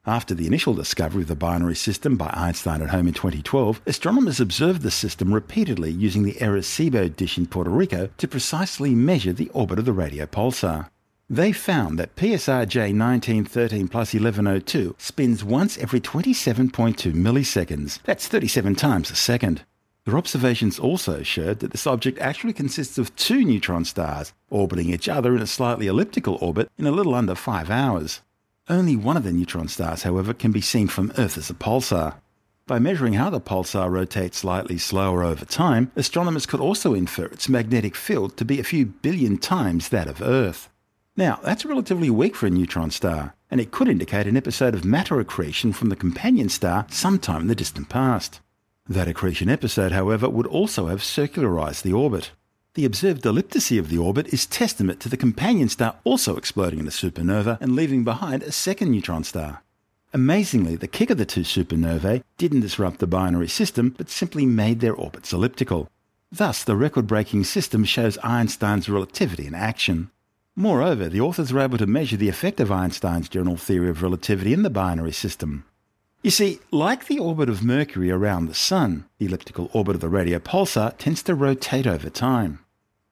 After 0.06 0.36
the 0.36 0.46
initial 0.46 0.75
discovery 0.75 1.24
of 1.24 1.28
the 1.28 1.36
binary 1.36 1.75
system 1.75 2.18
by 2.18 2.30
Einstein 2.36 2.84
at 2.84 2.92
home 2.92 3.08
in 3.08 3.16
2012, 3.16 3.82
astronomers 3.88 4.40
observed 4.40 4.84
the 4.84 4.92
system 4.92 5.34
repeatedly 5.34 5.90
using 5.90 6.22
the 6.22 6.34
Arecibo 6.34 7.10
dish 7.16 7.40
in 7.40 7.48
Puerto 7.48 7.72
Rico 7.72 8.10
to 8.16 8.28
precisely 8.28 8.94
measure 8.94 9.34
the 9.34 9.50
orbit 9.50 9.80
of 9.80 9.86
the 9.86 9.92
radio 9.92 10.28
pulsar. 10.28 10.90
They 11.34 11.52
found 11.52 11.98
that 11.98 12.16
PSR 12.16 12.68
J1913 12.68 13.90
plus 13.90 14.13
1102 14.13 14.96
spins 15.00 15.44
once 15.44 15.80
every 15.80 16.00
27.2 16.00 17.12
milliseconds. 17.12 18.00
That's 18.04 18.28
37 18.28 18.75
times 18.75 19.10
a 19.10 19.16
second. 19.16 19.63
Their 20.06 20.16
observations 20.16 20.78
also 20.78 21.24
showed 21.24 21.58
that 21.58 21.72
this 21.72 21.88
object 21.88 22.20
actually 22.20 22.54
consists 22.54 23.00
of 23.00 23.16
two 23.16 23.44
neutron 23.44 23.84
stars 23.84 24.32
orbiting 24.52 24.92
each 24.92 25.10
other 25.10 25.36
in 25.36 25.42
a 25.42 25.48
slightly 25.48 25.88
elliptical 25.88 26.38
orbit 26.40 26.70
in 26.78 26.86
a 26.86 26.92
little 26.92 27.16
under 27.16 27.34
five 27.34 27.72
hours. 27.72 28.22
Only 28.70 28.96
one 28.96 29.18
of 29.18 29.24
the 29.24 29.32
neutron 29.32 29.70
stars, 29.70 30.04
however, 30.04 30.36
can 30.36 30.52
be 30.52 30.62
seen 30.62 30.88
from 30.88 31.12
Earth 31.18 31.40
as 31.40 31.50
a 31.50 31.56
pulsar. 31.56 32.18
By 32.68 32.78
measuring 32.78 33.13
how 33.13 33.32
the 33.32 33.42
pulsar 33.42 33.90
rotates 33.90 34.38
slightly 34.38 34.78
slower 34.78 35.24
over 35.24 35.46
time, 35.46 35.92
astronomers 35.96 36.46
could 36.46 36.60
also 36.60 36.94
infer 36.94 37.25
its 37.25 37.50
magnetic 37.50 37.96
field 37.96 38.38
to 38.38 38.46
be 38.46 38.60
a 38.60 38.63
few 38.63 38.86
billion 38.86 39.40
times 39.40 39.90
that 39.90 40.08
of 40.08 40.22
Earth. 40.22 40.70
Now, 41.15 41.39
that's 41.43 41.63
relatively 41.63 42.10
weak 42.10 42.36
for 42.36 42.48
a 42.48 42.50
neutron 42.50 42.89
star, 42.89 43.36
and 43.51 43.62
it 43.62 43.70
could 43.70 43.88
indicate 43.88 44.25
an 44.25 44.36
episode 44.36 44.74
of 44.74 44.84
matter 44.84 45.20
accretion 45.20 45.72
from 45.72 45.89
the 45.89 45.96
companion 45.96 46.50
star 46.50 46.88
sometime 46.89 47.41
in 47.41 47.48
the 47.48 47.55
distant 47.55 47.88
past. 47.88 48.39
That 48.89 49.08
accretion 49.08 49.48
episode, 49.48 49.91
however, 49.91 50.27
would 50.27 50.48
also 50.48 50.88
have 50.88 51.01
circularized 51.01 51.84
the 51.84 51.93
orbit. 51.93 52.32
The 52.74 52.86
observed 52.86 53.22
ellipticity 53.25 53.77
of 53.77 53.89
the 53.89 54.00
orbit 54.00 54.34
is 54.34 54.48
testament 54.48 55.00
to 55.01 55.10
the 55.10 55.15
companion 55.15 55.70
star 55.70 55.98
also 56.03 56.36
exploding 56.36 56.79
in 56.79 56.88
a 56.88 56.91
supernova 56.91 57.62
and 57.62 57.75
leaving 57.75 58.03
behind 58.03 58.41
a 58.41 58.51
second 58.51 58.89
neutron 58.89 59.24
star. 59.24 59.62
Amazingly, 60.15 60.75
the 60.75 60.88
kick 60.88 61.12
of 61.12 61.20
the 61.20 61.25
two 61.27 61.41
supernovae 61.41 62.24
didn't 62.39 62.62
disrupt 62.62 62.98
the 62.98 63.05
binary 63.05 63.48
system, 63.48 63.93
but 63.96 64.10
simply 64.10 64.48
made 64.48 64.79
their 64.79 64.96
orbits 64.96 65.32
elliptical. 65.32 65.88
Thus, 66.32 66.63
the 66.63 66.75
record 66.75 67.05
breaking 67.05 67.43
system 67.43 67.84
shows 67.86 68.17
Einstein's 68.24 68.89
relativity 68.89 69.46
in 69.46 69.53
action. 69.53 70.10
Moreover, 70.55 71.10
the 71.10 71.22
authors 71.22 71.51
were 71.51 71.62
able 71.62 71.79
to 71.79 71.88
measure 71.88 72.17
the 72.17 72.29
effect 72.29 72.60
of 72.60 72.72
Einstein's 72.72 73.27
general 73.27 73.57
theory 73.57 73.89
of 73.89 74.03
relativity 74.03 74.53
in 74.53 74.62
the 74.62 74.69
binary 74.69 75.12
system. 75.12 75.65
You 76.22 76.31
see, 76.31 76.60
like 76.72 77.07
the 77.07 77.19
orbit 77.19 77.50
of 77.50 77.63
Mercury 77.63 78.12
around 78.12 78.45
the 78.45 78.53
Sun, 78.53 79.05
the 79.17 79.25
elliptical 79.25 79.69
orbit 79.74 79.95
of 79.95 80.01
the 80.01 80.10
radio 80.10 80.39
pulsar 80.39 80.98
tends 80.98 81.24
to 81.24 81.36
rotate 81.36 81.88
over 81.88 82.10
time. 82.10 82.60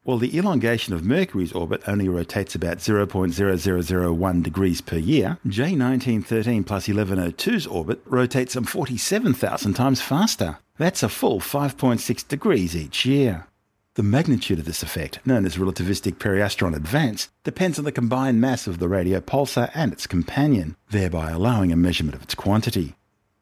While 0.04 0.18
the 0.18 0.36
elongation 0.36 0.94
of 0.94 1.04
Mercury's 1.04 1.52
orbit 1.52 1.82
only 1.86 2.08
rotates 2.08 2.54
about 2.54 2.78
0.0001 2.78 4.42
degrees 4.42 4.80
per 4.80 4.96
year, 4.96 5.38
J1913 5.46 6.66
plus 6.66 6.88
1102's 6.88 7.66
orbit 7.66 8.02
rotates 8.06 8.54
some 8.54 8.64
47,000 8.64 9.74
times 9.74 10.00
faster. 10.00 10.58
That's 10.76 11.02
a 11.02 11.08
full 11.08 11.38
5.6 11.38 12.26
degrees 12.26 12.74
each 12.76 13.04
year. 13.04 13.46
The 13.94 14.02
magnitude 14.02 14.58
of 14.58 14.64
this 14.64 14.82
effect, 14.82 15.18
known 15.26 15.44
as 15.44 15.58
relativistic 15.58 16.14
periastron 16.14 16.74
advance, 16.74 17.28
depends 17.44 17.78
on 17.78 17.84
the 17.84 17.92
combined 17.92 18.40
mass 18.40 18.66
of 18.66 18.78
the 18.78 18.88
radio 18.88 19.20
pulsar 19.20 19.70
and 19.74 19.92
its 19.92 20.06
companion, 20.06 20.76
thereby 20.90 21.30
allowing 21.30 21.70
a 21.70 21.76
measurement 21.76 22.14
of 22.14 22.22
its 22.22 22.34
quantity. 22.34 22.94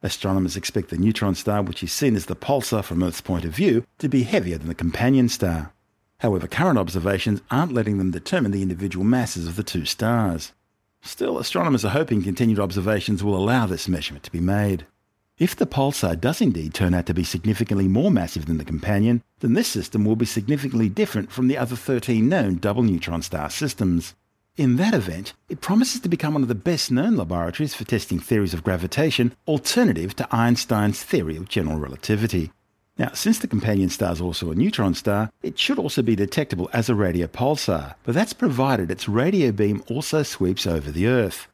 Astronomers 0.03 0.57
expect 0.57 0.89
the 0.89 0.97
neutron 0.97 1.35
star, 1.35 1.61
which 1.61 1.81
is 1.81 1.93
seen 1.93 2.17
as 2.17 2.25
the 2.25 2.35
pulsar 2.35 2.83
from 2.83 3.01
Earth's 3.01 3.21
point 3.21 3.45
of 3.45 3.55
view, 3.55 3.85
to 3.99 4.09
be 4.09 4.23
heavier 4.23 4.57
than 4.57 4.67
the 4.67 4.75
companion 4.75 5.29
star. 5.29 5.71
However, 6.19 6.47
current 6.47 6.77
observations 6.77 7.41
aren't 7.49 7.71
letting 7.71 7.97
them 7.97 8.11
determine 8.11 8.51
the 8.51 8.61
individual 8.61 9.05
masses 9.05 9.47
of 9.47 9.55
the 9.55 9.63
two 9.63 9.85
stars. 9.85 10.51
Still, 11.01 11.39
astronomers 11.39 11.85
are 11.85 11.91
hoping 11.91 12.23
continued 12.23 12.59
observations 12.59 13.23
will 13.23 13.37
allow 13.37 13.67
this 13.67 13.87
measurement 13.87 14.25
to 14.25 14.31
be 14.31 14.41
made. 14.41 14.85
If 15.41 15.55
the 15.55 15.65
pulsar 15.65 16.21
does 16.21 16.39
indeed 16.39 16.75
turn 16.75 16.93
out 16.93 17.07
to 17.07 17.15
be 17.15 17.23
significantly 17.23 17.87
more 17.87 18.11
massive 18.11 18.45
than 18.45 18.59
the 18.59 18.63
companion, 18.63 19.23
then 19.39 19.53
this 19.53 19.67
system 19.67 20.05
will 20.05 20.15
be 20.15 20.27
significantly 20.27 20.87
different 20.87 21.31
from 21.31 21.47
the 21.47 21.57
other 21.57 21.75
13 21.75 22.29
known 22.29 22.57
double 22.57 22.83
neutron 22.83 23.23
star 23.23 23.49
systems. 23.49 24.13
In 24.55 24.75
that 24.75 24.93
event, 24.93 25.33
it 25.49 25.59
promises 25.59 25.99
to 26.01 26.09
become 26.09 26.35
one 26.35 26.43
of 26.43 26.47
the 26.47 26.53
best 26.53 26.91
known 26.91 27.15
laboratories 27.15 27.73
for 27.73 27.85
testing 27.85 28.19
theories 28.19 28.53
of 28.53 28.63
gravitation 28.63 29.35
alternative 29.47 30.15
to 30.17 30.27
Einstein's 30.31 31.01
theory 31.01 31.37
of 31.37 31.49
general 31.49 31.79
relativity. 31.79 32.51
Now, 32.99 33.09
since 33.13 33.39
the 33.39 33.47
companion 33.47 33.89
star 33.89 34.13
is 34.13 34.21
also 34.21 34.51
a 34.51 34.55
neutron 34.55 34.93
star, 34.93 35.31
it 35.41 35.57
should 35.57 35.79
also 35.79 36.03
be 36.03 36.15
detectable 36.15 36.69
as 36.71 36.87
a 36.87 36.93
radio 36.93 37.25
pulsar, 37.25 37.95
but 38.03 38.13
that's 38.13 38.33
provided 38.33 38.91
its 38.91 39.09
radio 39.09 39.51
beam 39.51 39.83
also 39.87 40.21
sweeps 40.21 40.67
over 40.67 40.91
the 40.91 41.07
Earth. 41.07 41.47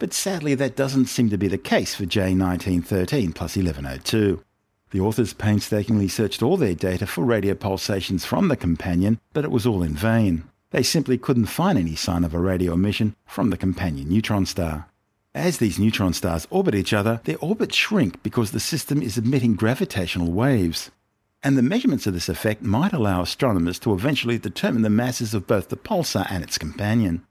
But 0.00 0.14
sadly, 0.14 0.54
that 0.54 0.76
doesn't 0.76 1.06
seem 1.06 1.28
to 1.28 1.36
be 1.36 1.46
the 1.46 1.58
case 1.58 1.94
for 1.94 2.06
J1913 2.06 3.34
plus 3.34 3.54
1102. 3.54 4.42
The 4.92 5.00
authors 5.00 5.34
painstakingly 5.34 6.08
searched 6.08 6.42
all 6.42 6.56
their 6.56 6.74
data 6.74 7.06
for 7.06 7.22
radio 7.22 7.52
pulsations 7.52 8.24
from 8.24 8.48
the 8.48 8.56
companion, 8.56 9.20
but 9.34 9.44
it 9.44 9.50
was 9.50 9.66
all 9.66 9.82
in 9.82 9.92
vain. 9.92 10.44
They 10.70 10.82
simply 10.82 11.18
couldn't 11.18 11.46
find 11.46 11.78
any 11.78 11.96
sign 11.96 12.24
of 12.24 12.32
a 12.32 12.40
radio 12.40 12.72
emission 12.72 13.14
from 13.26 13.50
the 13.50 13.58
companion 13.58 14.08
neutron 14.08 14.46
star. 14.46 14.88
As 15.34 15.58
these 15.58 15.78
neutron 15.78 16.14
stars 16.14 16.48
orbit 16.48 16.74
each 16.74 16.94
other, 16.94 17.20
their 17.24 17.38
orbits 17.38 17.76
shrink 17.76 18.22
because 18.22 18.52
the 18.52 18.58
system 18.58 19.02
is 19.02 19.18
emitting 19.18 19.54
gravitational 19.54 20.32
waves. 20.32 20.90
And 21.42 21.58
the 21.58 21.62
measurements 21.62 22.06
of 22.06 22.14
this 22.14 22.30
effect 22.30 22.62
might 22.62 22.94
allow 22.94 23.20
astronomers 23.20 23.78
to 23.80 23.92
eventually 23.92 24.38
determine 24.38 24.80
the 24.80 24.88
masses 24.88 25.34
of 25.34 25.46
both 25.46 25.68
the 25.68 25.76
pulsar 25.76 26.26
and 26.30 26.42
its 26.42 26.56
companion. 26.56 27.26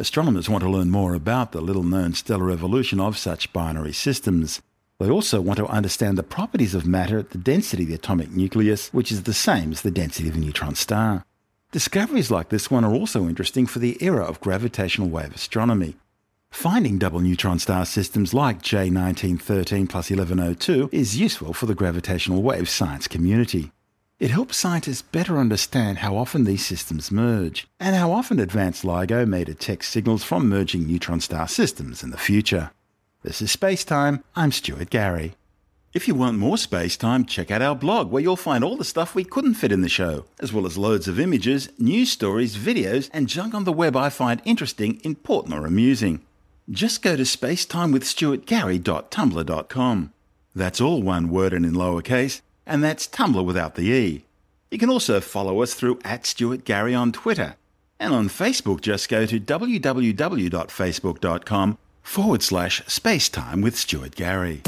Astronomers 0.00 0.48
want 0.48 0.64
to 0.64 0.70
learn 0.70 0.90
more 0.90 1.12
about 1.12 1.52
the 1.52 1.60
little 1.60 1.82
known 1.82 2.14
stellar 2.14 2.50
evolution 2.50 2.98
of 2.98 3.18
such 3.18 3.52
binary 3.52 3.92
systems. 3.92 4.62
They 4.98 5.10
also 5.10 5.42
want 5.42 5.58
to 5.58 5.66
understand 5.66 6.16
the 6.16 6.22
properties 6.22 6.74
of 6.74 6.86
matter 6.86 7.18
at 7.18 7.32
the 7.32 7.38
density 7.38 7.82
of 7.82 7.90
the 7.90 7.96
atomic 7.96 8.30
nucleus, 8.30 8.88
which 8.94 9.12
is 9.12 9.24
the 9.24 9.34
same 9.34 9.72
as 9.72 9.82
the 9.82 9.90
density 9.90 10.30
of 10.30 10.36
a 10.36 10.38
neutron 10.38 10.74
star. 10.74 11.26
Discoveries 11.70 12.30
like 12.30 12.48
this 12.48 12.70
one 12.70 12.82
are 12.82 12.94
also 12.94 13.28
interesting 13.28 13.66
for 13.66 13.78
the 13.78 14.02
era 14.02 14.24
of 14.24 14.40
gravitational 14.40 15.10
wave 15.10 15.34
astronomy. 15.34 15.96
Finding 16.50 16.96
double 16.96 17.20
neutron 17.20 17.58
star 17.58 17.84
systems 17.84 18.32
like 18.32 18.62
J1913 18.62 19.86
plus 19.86 20.08
1102 20.08 20.88
is 20.92 21.20
useful 21.20 21.52
for 21.52 21.66
the 21.66 21.74
gravitational 21.74 22.42
wave 22.42 22.70
science 22.70 23.06
community. 23.06 23.70
It 24.20 24.30
helps 24.30 24.58
scientists 24.58 25.02
better 25.02 25.38
understand 25.38 25.98
how 25.98 26.16
often 26.16 26.44
these 26.44 26.64
systems 26.64 27.10
merge, 27.10 27.66
and 27.80 27.96
how 27.96 28.12
often 28.12 28.38
advanced 28.38 28.84
LIGO 28.84 29.26
may 29.26 29.44
detect 29.44 29.86
signals 29.86 30.22
from 30.22 30.48
merging 30.48 30.86
neutron 30.86 31.20
star 31.20 31.48
systems 31.48 32.02
in 32.02 32.10
the 32.10 32.18
future. 32.18 32.70
This 33.22 33.42
is 33.42 33.50
Space 33.50 33.82
Time. 33.82 34.22
I'm 34.36 34.52
Stuart 34.52 34.90
Gary. 34.90 35.34
If 35.94 36.06
you 36.06 36.14
want 36.14 36.38
more 36.38 36.58
space 36.58 36.96
time, 36.96 37.24
check 37.24 37.50
out 37.50 37.62
our 37.62 37.74
blog 37.74 38.12
where 38.12 38.22
you'll 38.22 38.36
find 38.36 38.62
all 38.62 38.76
the 38.76 38.84
stuff 38.84 39.14
we 39.14 39.24
couldn't 39.24 39.54
fit 39.54 39.72
in 39.72 39.80
the 39.80 39.88
show, 39.88 40.26
as 40.38 40.52
well 40.52 40.66
as 40.66 40.78
loads 40.78 41.08
of 41.08 41.18
images, 41.18 41.70
news 41.78 42.12
stories, 42.12 42.56
videos, 42.56 43.10
and 43.12 43.26
junk 43.26 43.54
on 43.54 43.64
the 43.64 43.72
web 43.72 43.96
I 43.96 44.10
find 44.10 44.40
interesting, 44.44 45.00
important, 45.02 45.54
or 45.54 45.66
amusing 45.66 46.20
just 46.70 47.02
go 47.02 47.16
to 47.16 47.24
spacetimewithstuartgary.tumblr.com. 47.24 50.12
That's 50.54 50.80
all 50.80 51.02
one 51.02 51.28
word 51.28 51.52
and 51.52 51.66
in 51.66 51.72
lowercase, 51.72 52.40
and 52.70 52.82
that's 52.82 53.06
Tumblr 53.08 53.44
without 53.44 53.74
the 53.74 53.90
E. 53.90 54.24
You 54.70 54.78
can 54.78 54.88
also 54.88 55.20
follow 55.20 55.60
us 55.60 55.74
through 55.74 55.98
at 56.04 56.24
Stuart 56.24 56.64
Gary 56.64 56.94
on 56.94 57.10
Twitter. 57.10 57.56
And 57.98 58.14
on 58.14 58.28
Facebook, 58.28 58.80
just 58.80 59.08
go 59.08 59.26
to 59.26 59.40
www.facebook.com 59.40 61.78
forward 62.02 62.42
slash 62.42 62.82
spacetime 62.82 63.62
with 63.62 63.76
Stuart 63.76 64.14
Gary. 64.14 64.62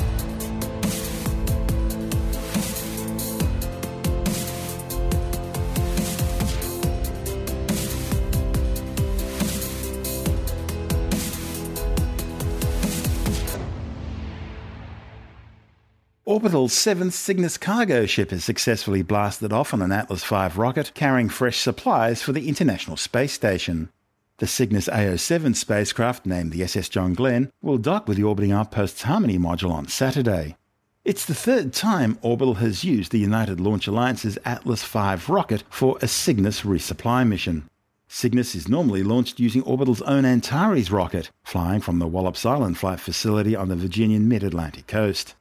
Orbital's 16.33 16.73
seventh 16.73 17.13
Cygnus 17.13 17.59
cargo 17.59 18.07
ship 18.07 18.31
has 18.31 18.43
successfully 18.43 19.03
blasted 19.03 19.53
off 19.53 19.75
on 19.75 19.83
an 19.83 19.93
Atlas 19.93 20.25
V 20.25 20.49
rocket 20.59 20.93
carrying 20.95 21.29
fresh 21.29 21.59
supplies 21.59 22.23
for 22.23 22.33
the 22.33 22.49
International 22.49 22.97
Space 22.97 23.35
Station. 23.35 23.91
The 24.39 24.47
Cygnus 24.47 24.89
AO7 24.89 25.55
spacecraft, 25.55 26.25
named 26.25 26.53
the 26.53 26.63
SS 26.63 26.89
John 26.89 27.13
Glenn, 27.13 27.53
will 27.61 27.77
dock 27.77 28.09
with 28.09 28.17
the 28.17 28.23
orbiting 28.23 28.51
outpost's 28.51 29.03
Harmony 29.03 29.39
module 29.39 29.73
on 29.73 29.89
Saturday. 29.89 30.57
It's 31.05 31.27
the 31.27 31.35
third 31.35 31.75
time 31.75 32.19
Orbital 32.23 32.55
has 32.55 32.83
used 32.83 33.13
the 33.13 33.19
United 33.19 33.61
Launch 33.61 33.87
Alliance's 33.87 34.39
Atlas 34.47 34.83
V 34.85 35.17
rocket 35.31 35.65
for 35.69 35.99
a 36.01 36.09
Cygnus 36.09 36.63
resupply 36.63 37.29
mission. 37.29 37.69
Cygnus 38.09 38.55
is 38.55 38.71
normally 38.71 39.03
launched 39.03 39.39
using 39.39 39.61
Orbital's 39.65 40.01
own 40.01 40.25
Antares 40.25 40.91
rocket, 40.91 41.31
flying 41.45 41.83
from 41.83 41.99
the 41.99 42.09
Wallops 42.09 42.47
Island 42.47 42.79
Flight 42.79 43.01
Facility 43.01 43.55
on 43.55 43.69
the 43.69 43.77
Virginian 43.77 44.29
mid 44.29 44.43
Atlantic 44.43 44.87
coast. 44.87 45.35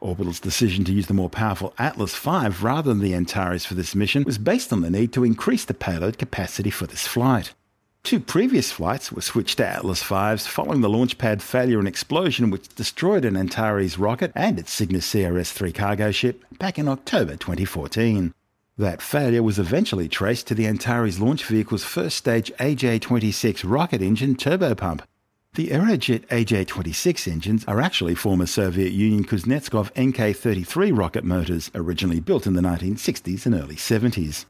Orbital's 0.00 0.40
decision 0.40 0.84
to 0.84 0.92
use 0.92 1.06
the 1.06 1.14
more 1.14 1.30
powerful 1.30 1.72
Atlas 1.78 2.14
V 2.16 2.48
rather 2.62 2.90
than 2.90 3.00
the 3.00 3.14
Antares 3.14 3.64
for 3.64 3.74
this 3.74 3.94
mission 3.94 4.24
was 4.24 4.38
based 4.38 4.72
on 4.72 4.82
the 4.82 4.90
need 4.90 5.12
to 5.12 5.24
increase 5.24 5.64
the 5.64 5.74
payload 5.74 6.18
capacity 6.18 6.70
for 6.70 6.86
this 6.86 7.06
flight. 7.06 7.54
Two 8.04 8.20
previous 8.20 8.70
flights 8.70 9.10
were 9.10 9.22
switched 9.22 9.56
to 9.56 9.66
Atlas 9.66 10.02
Vs 10.02 10.46
following 10.46 10.82
the 10.82 10.90
launch 10.90 11.16
pad 11.16 11.42
failure 11.42 11.78
and 11.78 11.88
explosion 11.88 12.50
which 12.50 12.74
destroyed 12.74 13.24
an 13.24 13.34
Antares 13.34 13.98
rocket 13.98 14.30
and 14.34 14.58
its 14.58 14.72
Cygnus 14.72 15.10
CRS-3 15.10 15.74
cargo 15.74 16.10
ship 16.10 16.44
back 16.58 16.78
in 16.78 16.86
October 16.86 17.36
2014. 17.36 18.34
That 18.76 19.00
failure 19.00 19.42
was 19.42 19.58
eventually 19.58 20.08
traced 20.08 20.48
to 20.48 20.54
the 20.54 20.66
Antares 20.66 21.18
launch 21.18 21.46
vehicle's 21.46 21.84
first 21.84 22.18
stage 22.18 22.52
AJ-26 22.58 23.62
rocket 23.64 24.02
engine 24.02 24.34
turbopump, 24.34 25.00
the 25.54 25.68
Aerojet 25.68 26.26
AJ-26 26.26 27.30
engines 27.30 27.64
are 27.66 27.80
actually 27.80 28.16
former 28.16 28.44
Soviet 28.44 28.92
Union 28.92 29.24
Kuznetsov 29.24 29.90
NK-33 29.90 30.96
rocket 30.96 31.22
motors, 31.22 31.70
originally 31.76 32.18
built 32.18 32.46
in 32.46 32.54
the 32.54 32.60
1960s 32.60 33.46
and 33.46 33.54
early 33.54 33.76
70s. 33.76 34.46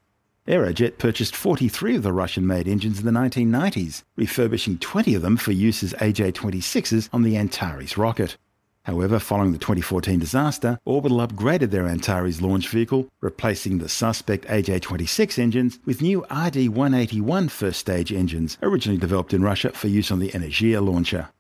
Aerojet 0.48 0.96
purchased 0.96 1.36
43 1.36 1.96
of 1.96 2.02
the 2.02 2.12
Russian-made 2.12 2.66
engines 2.66 3.00
in 3.00 3.04
the 3.04 3.10
1990s, 3.10 4.02
refurbishing 4.16 4.78
20 4.78 5.14
of 5.14 5.20
them 5.20 5.36
for 5.36 5.52
use 5.52 5.82
as 5.82 5.92
AJ-26s 5.94 7.10
on 7.12 7.22
the 7.22 7.36
Antares 7.36 7.98
rocket. 7.98 8.38
However, 8.84 9.18
following 9.18 9.52
the 9.52 9.58
2014 9.58 10.18
disaster, 10.18 10.78
Orbital 10.84 11.26
upgraded 11.26 11.70
their 11.70 11.86
Antares 11.86 12.42
launch 12.42 12.68
vehicle, 12.68 13.08
replacing 13.20 13.78
the 13.78 13.88
suspect 13.88 14.46
AJ-26 14.46 15.38
engines 15.38 15.78
with 15.86 16.02
new 16.02 16.20
RD-181 16.24 17.50
first 17.50 17.80
stage 17.80 18.12
engines, 18.12 18.58
originally 18.62 18.98
developed 18.98 19.32
in 19.32 19.42
Russia 19.42 19.70
for 19.70 19.88
use 19.88 20.10
on 20.10 20.18
the 20.18 20.30
Energia 20.30 20.84
launcher. 20.84 21.30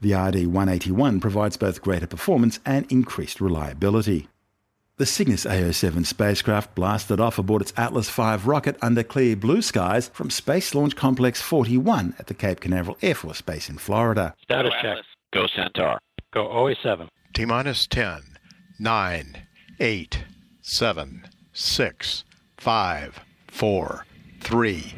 The 0.00 0.14
RD-181 0.14 1.20
provides 1.20 1.58
both 1.58 1.82
greater 1.82 2.06
performance 2.06 2.58
and 2.64 2.90
increased 2.90 3.40
reliability. 3.40 4.28
The 4.96 5.06
Cygnus 5.06 5.44
AO7 5.44 6.06
spacecraft 6.06 6.74
blasted 6.74 7.20
off 7.20 7.38
aboard 7.38 7.62
its 7.62 7.72
Atlas 7.76 8.08
V 8.08 8.36
rocket 8.44 8.76
under 8.80 9.02
clear 9.02 9.34
blue 9.34 9.60
skies 9.60 10.08
from 10.14 10.30
Space 10.30 10.74
Launch 10.74 10.94
Complex 10.94 11.42
41 11.42 12.14
at 12.18 12.28
the 12.28 12.34
Cape 12.34 12.60
Canaveral 12.60 12.96
Air 13.02 13.16
Force 13.16 13.40
Base 13.40 13.68
in 13.68 13.76
Florida. 13.76 14.34
Status 14.42 14.72
check. 14.80 14.98
Go 15.32 15.46
Centaur. 15.48 15.98
Go 16.34 16.48
OA7. 16.48 17.06
T 17.32 17.44
minus 17.44 17.86
10, 17.86 18.20
9, 18.80 19.46
8, 19.78 20.24
7, 20.62 21.28
6, 21.52 22.24
5, 22.56 23.20
4, 23.46 24.06
3, 24.40 24.94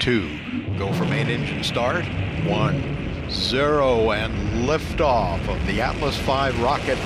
2. 0.00 0.40
Go 0.78 0.90
for 0.94 1.04
main 1.04 1.26
engine 1.26 1.62
start. 1.62 2.06
1, 2.46 3.28
0, 3.30 4.12
and 4.12 4.66
liftoff 4.66 5.46
of 5.46 5.66
the 5.66 5.82
Atlas 5.82 6.16
V 6.16 6.62
rocket 6.62 6.98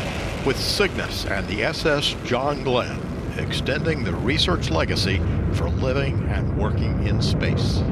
with 0.46 0.56
Cygnus 0.56 1.26
and 1.26 1.44
the 1.48 1.64
SS 1.64 2.14
John 2.22 2.62
Glenn, 2.62 3.00
extending 3.36 4.04
the 4.04 4.14
research 4.14 4.70
legacy 4.70 5.20
for 5.54 5.68
living 5.68 6.22
and 6.28 6.56
working 6.56 7.04
in 7.08 7.20
space. 7.20 7.82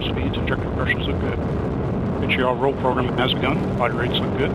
Speeds 0.00 0.36
and 0.36 0.48
injector 0.48 0.70
pressures 0.72 1.06
look 1.06 1.20
good. 1.20 1.67
HER 2.20 2.54
roll 2.54 2.74
program 2.74 3.16
has 3.18 3.32
begun. 3.34 3.78
Body 3.78 3.94
rates 3.94 4.18
look 4.18 4.36
good. 4.38 4.50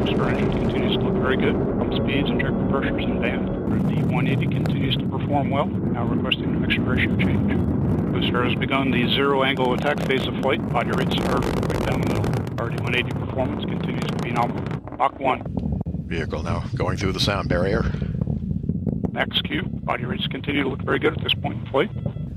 Booster 0.00 0.28
engine 0.28 0.50
continues 0.50 0.96
to 0.96 1.04
look 1.04 1.22
very 1.22 1.36
good. 1.36 1.54
Pump 1.78 1.94
speeds, 1.94 2.30
injector 2.30 2.66
pressures, 2.68 3.04
and 3.04 3.20
band. 3.20 3.48
D180 3.88 4.50
continues 4.50 4.96
to 4.96 5.06
perform 5.06 5.50
well. 5.50 5.66
Now 5.66 6.04
requesting 6.04 6.44
an 6.44 6.64
acceleration 6.64 7.18
change. 7.18 8.12
Booster 8.12 8.44
has 8.44 8.54
begun 8.54 8.90
the 8.90 9.08
zero 9.14 9.42
angle 9.42 9.74
attack 9.74 10.00
phase 10.06 10.26
of 10.26 10.34
flight. 10.40 10.66
Body 10.70 10.90
rates 10.90 11.16
are 11.16 11.40
right 11.40 11.86
down 11.86 12.00
the 12.02 12.08
middle. 12.08 12.24
RD-180 12.64 13.26
performance 13.26 13.64
continues 13.64 14.04
to 14.04 14.16
be 14.16 14.30
nominal. 14.30 14.62
Mach 14.96 15.18
1. 15.18 15.42
Vehicle 16.06 16.42
now 16.42 16.64
going 16.76 16.96
through 16.96 17.12
the 17.12 17.20
sound 17.20 17.48
barrier. 17.48 17.82
Max 19.12 19.40
Q. 19.42 19.62
Body 19.64 20.04
rates 20.04 20.26
continue 20.28 20.62
to 20.62 20.68
look 20.68 20.82
very 20.82 20.98
good 20.98 21.16
at 21.16 21.22
this 21.22 21.34
point 21.34 21.58
in 21.58 21.66
flight. 21.66 21.90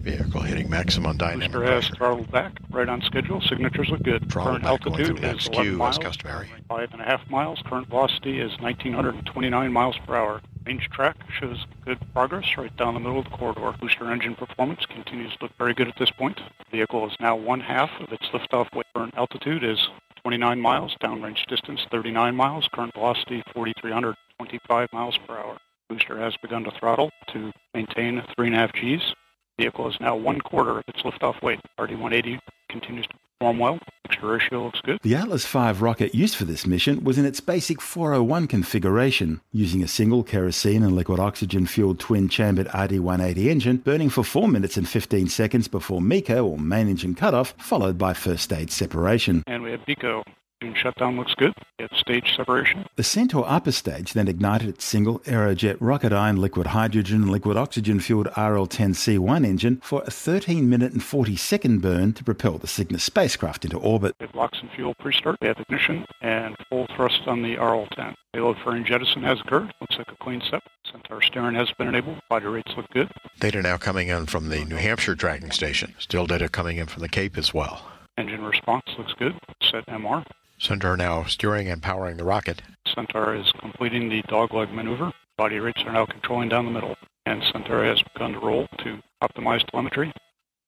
Vehicle 0.06 0.42
hitting 0.42 0.70
maximum 0.70 1.18
dynamic 1.18 1.52
Booster 1.52 1.64
has 1.66 1.86
pressure. 1.86 1.96
throttled 1.96 2.32
back, 2.32 2.54
right 2.70 2.88
on 2.88 3.02
schedule. 3.02 3.42
Signatures 3.42 3.90
look 3.90 4.04
good. 4.04 4.32
Throttled 4.32 4.62
Current 4.62 4.66
altitude 4.86 5.18
is 5.18 5.22
max 5.24 5.48
11 5.48 5.76
miles. 5.78 5.98
as 5.98 6.04
customary. 6.04 6.48
Five 6.70 6.94
and 6.94 7.02
a 7.02 7.06
half 7.06 7.28
miles. 7.28 7.60
Current 7.66 7.88
velocity 7.90 8.40
is 8.40 8.52
1,929 8.60 9.74
miles 9.74 9.98
per 10.06 10.16
hour. 10.16 10.42
Range 10.68 10.88
track 10.92 11.16
shows 11.40 11.66
good 11.86 11.98
progress 12.14 12.46
right 12.56 12.76
down 12.78 12.94
the 12.94 13.00
middle 13.00 13.18
of 13.18 13.26
the 13.26 13.32
corridor. 13.32 13.74
Booster 13.82 14.12
engine 14.12 14.36
performance 14.36 14.86
continues 14.86 15.32
to 15.38 15.46
look 15.46 15.58
very 15.58 15.74
good 15.74 15.88
at 15.88 15.98
this 15.98 16.12
point. 16.12 16.38
The 16.38 16.78
vehicle 16.78 17.08
is 17.08 17.16
now 17.20 17.36
one 17.36 17.62
half 17.62 17.90
of 18.00 18.12
its 18.14 18.28
liftoff 18.28 18.72
weight. 18.76 18.86
Current 18.96 19.16
altitude 19.18 19.64
is 19.64 19.90
29 20.22 20.62
miles. 20.62 20.96
Downrange 21.02 21.48
distance 21.48 21.82
39 21.90 22.36
miles. 22.36 22.70
Current 22.72 22.94
velocity 22.94 23.42
4,325 23.56 24.94
miles 24.94 25.18
per 25.28 25.36
hour. 25.36 25.58
Booster 25.90 26.20
has 26.20 26.38
begun 26.38 26.64
to 26.66 26.72
throttle 26.72 27.10
to 27.34 27.52
maintain 27.74 28.22
3.5 28.38 28.72
Gs. 29.00 29.15
Vehicle 29.58 29.88
is 29.88 29.98
now 30.02 30.18
one 30.18 30.42
quarter 30.42 30.80
of 30.80 30.84
its 30.88 31.02
liftoff 31.04 31.42
weight. 31.42 31.60
RD-180 31.80 32.40
continues 32.68 33.08
to 33.08 33.14
perform 33.40 33.58
well. 33.58 33.80
Extra 34.04 34.28
ratio 34.28 34.66
looks 34.66 34.82
good. 34.82 35.00
The 35.02 35.16
Atlas 35.16 35.48
V 35.48 35.72
rocket 35.72 36.14
used 36.14 36.36
for 36.36 36.44
this 36.44 36.68
mission 36.68 37.06
was 37.06 37.18
in 37.18 37.26
its 37.26 37.40
basic 37.40 37.80
401 37.80 38.48
configuration, 38.48 39.40
using 39.54 39.82
a 39.82 39.88
single 39.88 40.24
kerosene 40.24 40.84
and 40.84 40.94
liquid 40.94 41.22
oxygen 41.22 41.66
fueled 41.66 42.00
twin 42.00 42.28
chambered 42.28 42.68
RD-180 42.68 43.46
engine, 43.46 43.78
burning 43.78 44.10
for 44.10 44.24
4 44.26 44.50
minutes 44.50 44.76
and 44.76 44.90
15 44.90 45.30
seconds 45.30 45.70
before 45.70 46.02
MECO 46.02 46.46
or 46.46 46.60
main 46.60 46.90
engine 46.90 47.16
cutoff, 47.16 47.54
followed 47.58 47.98
by 47.98 48.14
first 48.14 48.44
stage 48.44 48.72
separation. 48.72 49.42
And 49.48 49.64
we 49.64 49.72
have 49.72 49.86
BECO. 49.86 50.24
Engine 50.66 50.82
shutdown 50.82 51.16
looks 51.16 51.36
good. 51.36 51.54
We 51.78 51.84
have 51.84 51.96
stage 51.96 52.36
separation. 52.36 52.88
The 52.96 53.04
Centaur 53.04 53.46
upper 53.48 53.72
stage 53.72 54.14
then 54.14 54.28
ignited 54.28 54.68
its 54.68 54.84
single 54.84 55.20
Aerojet 55.20 55.78
Rocketdyne 55.78 56.40
liquid 56.40 56.66
hydrogen 56.68 57.22
and 57.22 57.30
liquid 57.30 57.56
oxygen 57.56 58.00
fueled 58.00 58.26
RL-10C1 58.36 59.46
engine 59.46 59.80
for 59.84 60.02
a 60.08 60.10
13 60.10 60.68
minute 60.68 60.92
and 60.92 61.04
40 61.04 61.36
second 61.36 61.84
burn 61.84 62.14
to 62.14 62.24
propel 62.24 62.58
the 62.58 62.66
Cygnus 62.66 63.04
spacecraft 63.04 63.64
into 63.64 63.78
orbit. 63.78 64.16
We 64.20 64.26
locks 64.26 64.38
LOX 64.38 64.60
and 64.62 64.72
fuel 64.72 64.96
pre-start. 64.96 65.38
We 65.40 65.50
have 65.50 65.60
ignition 65.60 66.04
and 66.22 66.56
full 66.68 66.88
thrust 66.96 67.22
on 67.28 67.44
the 67.44 67.58
RL-10. 67.58 68.16
Payload 68.34 68.58
fairing 68.64 68.86
jettison 68.86 69.22
has 69.22 69.40
occurred. 69.42 69.72
Looks 69.82 70.00
like 70.00 70.12
a 70.12 70.16
clean 70.16 70.42
step. 70.42 70.64
Centaur 70.92 71.22
steering 71.22 71.54
has 71.54 71.72
been 71.78 71.90
enabled. 71.90 72.18
Body 72.28 72.48
rates 72.48 72.74
look 72.76 72.90
good. 72.90 73.12
Data 73.40 73.62
now 73.62 73.78
coming 73.78 74.08
in 74.08 74.26
from 74.26 74.50
the 74.50 74.66
New 74.66 74.78
Hampshire 74.78 75.16
tracking 75.16 75.52
station. 75.52 75.94
Still 76.00 76.26
data 76.26 76.50
coming 76.50 76.78
in 76.78 76.88
from 76.88 77.04
the 77.04 77.10
Cape 77.10 77.38
as 77.38 77.54
well. 77.54 77.86
Engine 78.18 78.44
response 78.44 78.86
looks 78.98 79.14
good. 79.14 79.36
Set 79.62 79.86
MR. 79.86 80.26
Centaur 80.58 80.96
now 80.96 81.24
steering 81.26 81.68
and 81.68 81.82
powering 81.82 82.18
the 82.18 82.24
rocket. 82.24 82.62
Centaur 82.88 83.36
is 83.36 83.52
completing 83.60 84.10
the 84.10 84.24
dogleg 84.24 84.74
maneuver. 84.74 85.12
Body 85.38 85.60
rates 85.60 85.84
are 85.86 85.92
now 85.92 86.06
controlling 86.06 86.50
down 86.50 86.66
the 86.66 86.72
middle. 86.72 86.96
And 87.26 87.44
Centaur 87.44 87.84
has 87.84 88.02
begun 88.14 88.34
to 88.34 88.40
roll 88.40 88.68
to 88.80 89.02
optimize 89.22 89.66
telemetry. 89.68 90.14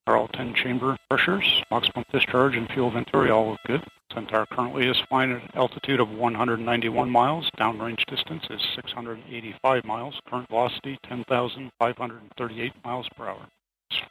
all 0.08 0.28
10 0.28 0.54
chamber 0.56 0.98
pressures, 1.10 1.64
pump 1.70 2.08
discharge, 2.12 2.56
and 2.56 2.70
fuel 2.70 2.92
venturi 2.92 3.30
all 3.30 3.52
look 3.52 3.60
good. 3.66 3.84
Centaur 4.14 4.46
currently 4.48 4.88
is 4.88 4.98
flying 5.10 5.32
at 5.32 5.44
an 5.44 5.50
altitude 5.54 6.00
of 6.00 6.10
191 6.10 7.10
miles. 7.10 7.50
Downrange 7.58 8.06
distance 8.08 8.44
is 8.50 8.62
685 8.76 9.86
miles. 9.86 10.20
Current 10.30 10.50
velocity 10.50 10.98
10,538 11.08 12.74
miles 12.84 13.08
per 13.16 13.28
hour. 13.28 13.48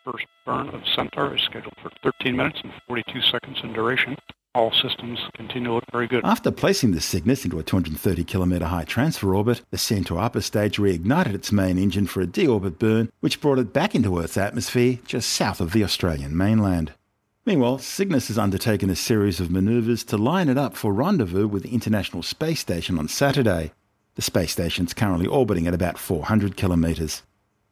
First 0.04 0.26
burn 0.44 0.68
of 0.68 0.86
Centaur 0.86 1.34
is 1.34 1.42
scheduled 1.42 1.76
for 1.82 1.90
13 2.02 2.36
minutes 2.36 2.60
and 2.62 2.72
42 2.86 3.20
seconds 3.20 3.58
in 3.62 3.72
duration. 3.72 4.16
All 4.56 4.72
systems 4.72 5.18
continue 5.34 5.68
to 5.68 5.74
look 5.74 5.84
very 5.92 6.08
good. 6.08 6.24
After 6.24 6.50
placing 6.50 6.92
the 6.92 7.00
Cygnus 7.02 7.44
into 7.44 7.58
a 7.58 7.62
230 7.62 8.24
kilometre 8.24 8.64
high 8.64 8.84
transfer 8.84 9.34
orbit, 9.34 9.60
the 9.70 9.76
Centaur 9.76 10.18
upper 10.18 10.40
stage 10.40 10.78
reignited 10.78 11.34
its 11.34 11.52
main 11.52 11.76
engine 11.76 12.06
for 12.06 12.22
a 12.22 12.26
deorbit 12.26 12.78
burn, 12.78 13.12
which 13.20 13.42
brought 13.42 13.58
it 13.58 13.74
back 13.74 13.94
into 13.94 14.18
Earth's 14.18 14.38
atmosphere 14.38 14.98
just 15.04 15.28
south 15.28 15.60
of 15.60 15.72
the 15.72 15.84
Australian 15.84 16.34
mainland. 16.34 16.94
Meanwhile, 17.44 17.80
Cygnus 17.80 18.28
has 18.28 18.38
undertaken 18.38 18.88
a 18.88 18.96
series 18.96 19.40
of 19.40 19.50
manoeuvres 19.50 20.04
to 20.04 20.16
line 20.16 20.48
it 20.48 20.56
up 20.56 20.74
for 20.74 20.90
rendezvous 20.90 21.46
with 21.46 21.62
the 21.62 21.74
International 21.74 22.22
Space 22.22 22.60
Station 22.60 22.98
on 22.98 23.08
Saturday. 23.08 23.72
The 24.14 24.22
space 24.22 24.52
station's 24.52 24.94
currently 24.94 25.26
orbiting 25.26 25.66
at 25.66 25.74
about 25.74 25.98
400 25.98 26.56
kilometres. 26.56 27.22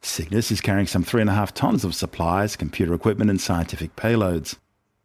Cygnus 0.03 0.51
is 0.51 0.61
carrying 0.61 0.87
some 0.87 1.03
3.5 1.03 1.55
tonnes 1.55 1.85
of 1.85 1.95
supplies, 1.95 2.57
computer 2.57 2.93
equipment, 2.93 3.31
and 3.31 3.41
scientific 3.41 3.97
payloads. 3.97 4.57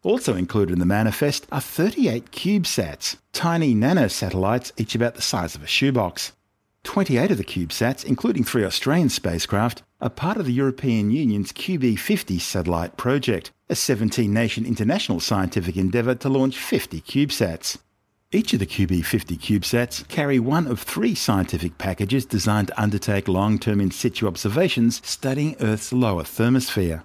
Also 0.01 0.33
included 0.35 0.73
in 0.73 0.79
the 0.79 0.85
manifest 0.85 1.45
are 1.51 1.59
38 1.59 2.31
CubeSats, 2.31 3.17
tiny 3.33 3.75
nanosatellites 3.75 4.71
each 4.77 4.95
about 4.95 5.15
the 5.15 5.21
size 5.21 5.55
of 5.55 5.63
a 5.63 5.67
shoebox. 5.67 6.31
28 6.83 7.31
of 7.31 7.37
the 7.37 7.43
CubeSats, 7.43 8.05
including 8.05 8.45
three 8.45 8.63
Australian 8.63 9.09
spacecraft, 9.09 9.83
are 9.99 10.09
part 10.09 10.37
of 10.37 10.45
the 10.45 10.53
European 10.53 11.11
Union's 11.11 11.51
QB50 11.51 12.39
satellite 12.39 12.95
project, 12.95 13.51
a 13.67 13.75
17 13.75 14.33
nation 14.33 14.65
international 14.65 15.19
scientific 15.19 15.75
endeavour 15.75 16.15
to 16.15 16.29
launch 16.29 16.57
50 16.57 17.01
CubeSats. 17.01 17.77
Each 18.31 18.53
of 18.53 18.59
the 18.59 18.65
QB50 18.65 19.37
CubeSats 19.37 20.07
carry 20.07 20.39
one 20.39 20.67
of 20.67 20.79
three 20.79 21.15
scientific 21.15 21.77
packages 21.77 22.25
designed 22.25 22.69
to 22.69 22.81
undertake 22.81 23.27
long 23.27 23.59
term 23.59 23.81
in 23.81 23.91
situ 23.91 24.27
observations 24.27 25.01
studying 25.03 25.57
Earth's 25.59 25.91
lower 25.91 26.23
thermosphere. 26.23 27.03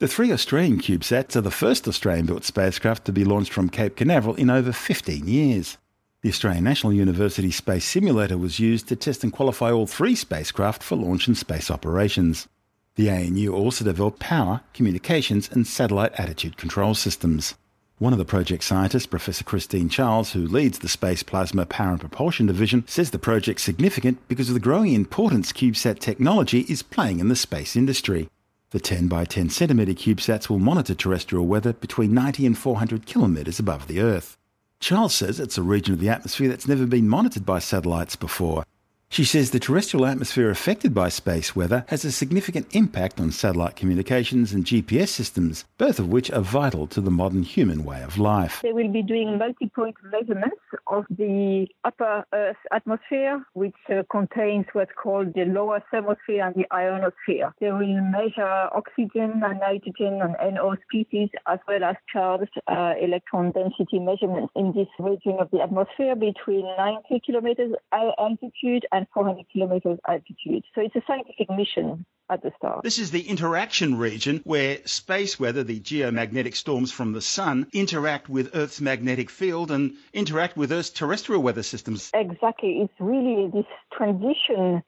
The 0.00 0.06
three 0.06 0.30
Australian 0.30 0.78
CubeSats 0.78 1.34
are 1.34 1.40
the 1.40 1.50
first 1.50 1.88
Australian 1.88 2.26
built 2.26 2.44
spacecraft 2.44 3.04
to 3.06 3.12
be 3.12 3.24
launched 3.24 3.52
from 3.52 3.68
Cape 3.68 3.96
Canaveral 3.96 4.36
in 4.36 4.48
over 4.48 4.70
15 4.70 5.26
years. 5.26 5.76
The 6.22 6.28
Australian 6.28 6.62
National 6.62 6.92
University 6.92 7.50
Space 7.50 7.84
Simulator 7.84 8.38
was 8.38 8.60
used 8.60 8.86
to 8.88 8.94
test 8.94 9.24
and 9.24 9.32
qualify 9.32 9.72
all 9.72 9.88
three 9.88 10.14
spacecraft 10.14 10.84
for 10.84 10.94
launch 10.94 11.26
and 11.26 11.36
space 11.36 11.68
operations. 11.68 12.46
The 12.94 13.10
ANU 13.10 13.52
also 13.52 13.84
developed 13.84 14.20
power, 14.20 14.60
communications, 14.72 15.50
and 15.50 15.66
satellite 15.66 16.12
attitude 16.14 16.56
control 16.56 16.94
systems. 16.94 17.56
One 17.98 18.12
of 18.12 18.20
the 18.20 18.24
project 18.24 18.62
scientists, 18.62 19.06
Professor 19.06 19.42
Christine 19.42 19.88
Charles, 19.88 20.30
who 20.30 20.46
leads 20.46 20.78
the 20.78 20.88
Space 20.88 21.24
Plasma 21.24 21.66
Power 21.66 21.90
and 21.90 22.00
Propulsion 22.00 22.46
Division, 22.46 22.84
says 22.86 23.10
the 23.10 23.18
project's 23.18 23.64
significant 23.64 24.20
because 24.28 24.48
of 24.48 24.54
the 24.54 24.60
growing 24.60 24.94
importance 24.94 25.50
CubeSat 25.50 25.98
technology 25.98 26.60
is 26.68 26.84
playing 26.84 27.18
in 27.18 27.28
the 27.28 27.34
space 27.34 27.74
industry. 27.74 28.28
The 28.70 28.78
10 28.78 29.08
by 29.08 29.24
10 29.24 29.48
centimetre 29.48 29.94
CubeSats 29.94 30.50
will 30.50 30.58
monitor 30.58 30.94
terrestrial 30.94 31.46
weather 31.46 31.72
between 31.72 32.12
90 32.12 32.44
and 32.44 32.58
400 32.58 33.06
kilometres 33.06 33.58
above 33.58 33.86
the 33.86 33.98
Earth. 33.98 34.36
Charles 34.78 35.14
says 35.14 35.40
it's 35.40 35.56
a 35.56 35.62
region 35.62 35.94
of 35.94 36.00
the 36.00 36.10
atmosphere 36.10 36.50
that's 36.50 36.68
never 36.68 36.84
been 36.84 37.08
monitored 37.08 37.46
by 37.46 37.60
satellites 37.60 38.14
before. 38.14 38.64
She 39.10 39.24
says 39.24 39.50
the 39.50 39.58
terrestrial 39.58 40.06
atmosphere 40.06 40.50
affected 40.50 40.94
by 40.94 41.08
space 41.08 41.56
weather 41.56 41.84
has 41.88 42.04
a 42.04 42.12
significant 42.12 42.66
impact 42.72 43.18
on 43.18 43.32
satellite 43.32 43.74
communications 43.74 44.52
and 44.52 44.64
GPS 44.64 45.08
systems, 45.08 45.64
both 45.78 45.98
of 45.98 46.08
which 46.08 46.30
are 46.30 46.42
vital 46.42 46.86
to 46.88 47.00
the 47.00 47.10
modern 47.10 47.42
human 47.42 47.84
way 47.84 48.02
of 48.02 48.18
life. 48.18 48.60
They 48.62 48.72
will 48.72 48.92
be 48.92 49.02
doing 49.02 49.38
multi 49.38 49.70
point 49.74 49.96
measurements 50.04 50.60
of 50.86 51.06
the 51.10 51.66
upper 51.84 52.24
Earth 52.32 52.58
atmosphere, 52.70 53.44
which 53.54 53.74
uh, 53.90 54.02
contains 54.10 54.66
what's 54.72 54.92
called 54.94 55.34
the 55.34 55.46
lower 55.46 55.82
thermosphere 55.92 56.46
and 56.46 56.54
the 56.54 56.66
ionosphere. 56.72 57.54
They 57.60 57.72
will 57.72 58.00
measure 58.02 58.68
oxygen 58.72 59.42
and 59.42 59.58
nitrogen 59.58 60.20
and 60.22 60.54
NO 60.54 60.76
species 60.88 61.30
as 61.46 61.58
well 61.66 61.82
as 61.82 61.96
charged 62.12 62.60
uh, 62.68 62.92
electron 63.00 63.52
density 63.52 63.98
measurements 63.98 64.52
in 64.54 64.72
this 64.76 64.88
region 64.98 65.38
of 65.40 65.50
the 65.50 65.60
atmosphere 65.60 66.14
between 66.14 66.66
90 66.76 67.20
kilometers 67.24 67.72
altitude 67.92 68.86
and 68.92 68.97
400 69.12 69.44
kilometers 69.52 69.98
altitude. 70.08 70.64
So 70.74 70.80
it's 70.80 70.96
a 70.96 71.02
scientific 71.06 71.48
mission 71.50 72.04
at 72.30 72.42
the 72.42 72.50
start. 72.56 72.82
This 72.82 72.98
is 72.98 73.10
the 73.10 73.28
interaction 73.28 73.96
region 73.98 74.40
where 74.44 74.78
space 74.84 75.40
weather, 75.40 75.64
the 75.64 75.80
geomagnetic 75.80 76.54
storms 76.54 76.92
from 76.92 77.12
the 77.12 77.20
sun, 77.20 77.66
interact 77.72 78.28
with 78.28 78.54
Earth's 78.54 78.80
magnetic 78.80 79.30
field 79.30 79.70
and 79.70 79.94
interact 80.12 80.56
with 80.56 80.72
Earth's 80.72 80.90
terrestrial 80.90 81.42
weather 81.42 81.62
systems. 81.62 82.10
Exactly. 82.14 82.80
It's 82.82 83.00
really 83.00 83.50
this 83.52 83.66
transition 83.96 84.82